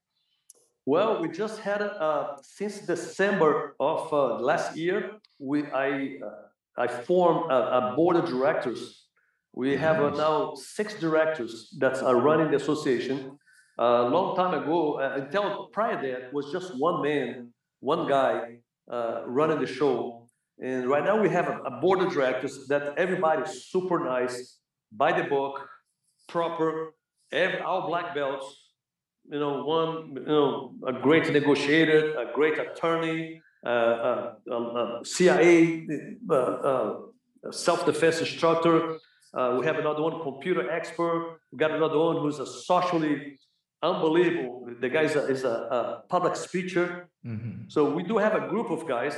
[0.86, 6.88] Well, we just had uh, since December of uh, last year, we I uh, I
[6.88, 9.08] formed a, a, board of directors.
[9.54, 13.38] We have uh, now six directors that are running the association.
[13.80, 18.58] A long time ago, uh, until prior that, was just one man, one guy
[18.92, 20.28] uh, running the show.
[20.62, 24.60] And right now we have a, a board of directors that everybody's super nice,
[24.92, 25.68] by the book,
[26.28, 26.94] proper,
[27.32, 28.46] every, all black belts.
[29.30, 35.06] You know, one, you know, a great negotiator, a great attorney, uh, uh, a, a
[35.06, 35.88] CIA
[36.30, 37.00] uh, uh,
[37.52, 38.98] self-defense instructor.
[39.34, 41.40] Uh, we have another one, computer expert.
[41.52, 43.40] We got another one who's a socially
[43.82, 44.68] unbelievable.
[44.80, 47.10] The guy is a, is a, a public speaker.
[47.26, 47.70] Mm-hmm.
[47.70, 49.16] So we do have a group of guys,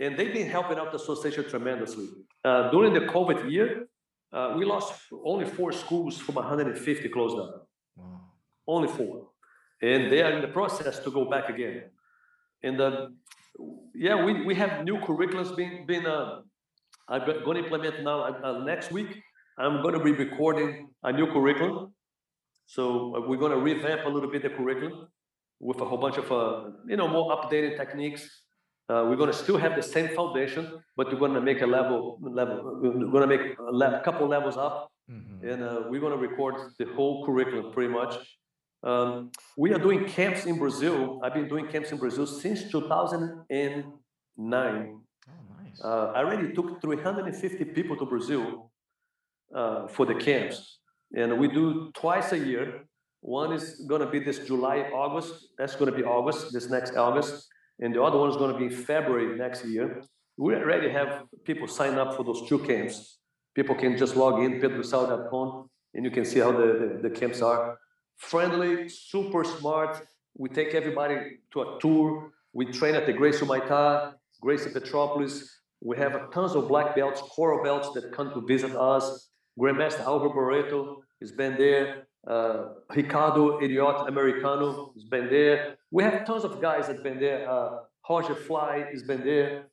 [0.00, 2.08] and they've been helping out the association tremendously.
[2.44, 3.88] Uh, during the COVID year,
[4.34, 4.92] uh, we lost
[5.24, 7.52] only four schools from 150 closed down.
[7.96, 8.20] Wow.
[8.66, 9.28] Only four.
[9.80, 11.82] And they are in the process to go back again.
[12.62, 13.08] And uh,
[13.94, 16.40] yeah, we, we have new curriculums being, being uh,
[17.08, 19.22] I'm going to implement now uh, next week.
[19.58, 21.94] I'm going to be recording a new curriculum
[22.66, 25.08] so uh, we're going to revamp a little bit the curriculum
[25.60, 28.28] with a whole bunch of, uh, you know, more updated techniques.
[28.88, 31.66] Uh, we're going to still have the same foundation, but we're going to make a
[31.66, 32.78] level, level.
[32.82, 35.48] We're going to make a le- couple levels up, mm-hmm.
[35.48, 38.16] and uh, we're going to record the whole curriculum pretty much.
[38.82, 41.18] Um, we are doing camps in Brazil.
[41.24, 43.44] I've been doing camps in Brazil since 2009.
[44.36, 45.32] Oh,
[45.62, 45.80] nice.
[45.82, 48.70] Uh, I already took 350 people to Brazil
[49.54, 50.80] uh, for the camps.
[51.16, 52.84] And we do twice a year.
[53.22, 55.32] One is going to be this July, August.
[55.56, 57.48] That's going to be August, this next August.
[57.80, 60.02] And the other one is going to be in February next year.
[60.36, 63.18] We already have people sign up for those two camps.
[63.54, 67.40] People can just log in, pedrosauer.com, and you can see how the, the, the camps
[67.40, 67.78] are.
[68.16, 70.02] Friendly, super smart.
[70.36, 72.32] We take everybody to a tour.
[72.52, 75.60] We train at the Gracie Humaitá, Gracie Petropolis.
[75.80, 79.28] We have tons of black belts, coral belts that come to visit us.
[79.58, 82.06] Grandmaster Alvaro Barreto has been there.
[82.26, 85.76] Uh, Ricardo Idiot Americano has been there.
[85.94, 87.48] We have tons of guys that have been there.
[87.48, 87.78] Uh,
[88.10, 89.66] Roger Fly has been there.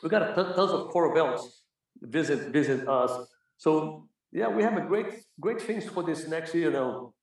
[0.00, 1.62] We got tons of coral belts
[2.00, 3.12] visit visit us.
[3.56, 5.08] So yeah, we have a great
[5.40, 7.14] great things for this next year now.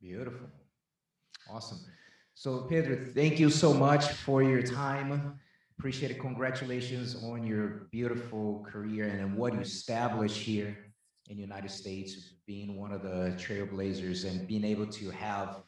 [0.00, 0.46] Beautiful,
[1.52, 1.80] awesome.
[2.34, 5.40] So Pedro, thank you so much for your time.
[5.76, 6.20] Appreciate it.
[6.20, 10.76] Congratulations on your beautiful career and what you established here
[11.28, 15.64] in the United States, being one of the trailblazers and being able to have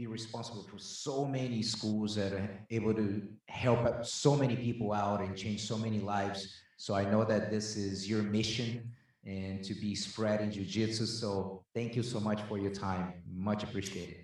[0.00, 5.20] be responsible for so many schools that are able to help so many people out
[5.20, 6.40] and change so many lives.
[6.78, 8.70] So I know that this is your mission
[9.26, 11.04] and to be spreading jiu-jitsu.
[11.04, 13.12] So thank you so much for your time.
[13.30, 14.20] Much appreciated.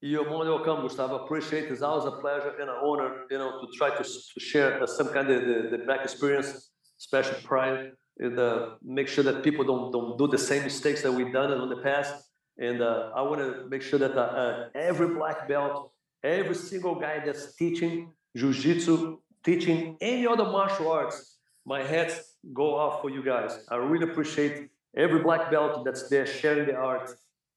[0.00, 1.16] You're more welcome, Gustavo.
[1.24, 1.72] Appreciate it.
[1.72, 4.86] It's always a pleasure and an honor, you know, to try to, to share uh,
[4.86, 9.64] some kind of the, the back experience, especially pride, and uh, make sure that people
[9.70, 12.14] don't don't do the same mistakes that we've done in the past.
[12.58, 15.92] And uh, I want to make sure that uh, uh, every black belt,
[16.24, 23.00] every single guy that's teaching jiu-jitsu, teaching any other martial arts, my hats go off
[23.00, 23.60] for you guys.
[23.68, 27.10] I really appreciate every black belt that's there sharing the art,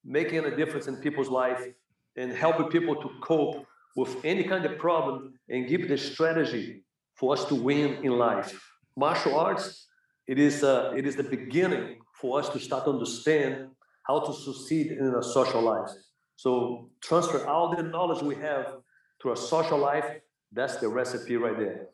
[0.04, 1.62] making a difference in people's life,
[2.16, 6.84] and helping people to cope with any kind of problem and give the strategy
[7.14, 8.60] for us to win in life.
[8.96, 9.86] Martial arts,
[10.26, 13.68] it is, uh, it is the beginning for us to start to understand
[14.02, 16.10] how to succeed in our social lives.
[16.36, 18.76] So transfer all the knowledge we have
[19.22, 20.06] to our social life.
[20.52, 21.86] That's the recipe right there.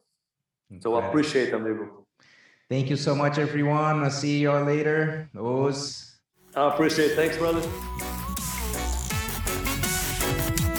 [0.81, 2.07] So I appreciate it, amigo.
[2.69, 4.03] Thank you so much, everyone.
[4.03, 5.31] I'll see you all later.
[5.39, 6.19] Os.
[6.55, 7.17] I appreciate it.
[7.17, 7.63] Thanks, brother.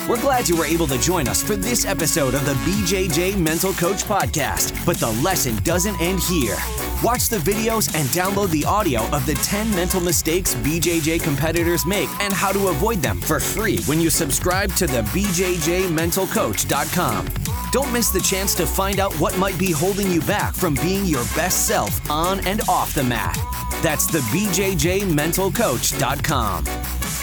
[0.07, 3.73] We're glad you were able to join us for this episode of the BJJ Mental
[3.73, 4.84] Coach Podcast.
[4.84, 6.57] But the lesson doesn't end here.
[7.02, 12.10] Watch the videos and download the audio of the 10 mental mistakes BJJ competitors make
[12.20, 17.30] and how to avoid them for free when you subscribe to the BJJMentalCoach.com.
[17.72, 21.06] Don't miss the chance to find out what might be holding you back from being
[21.06, 23.38] your best self on and off the mat.
[23.82, 27.18] That's the BJJMentalCoach.com.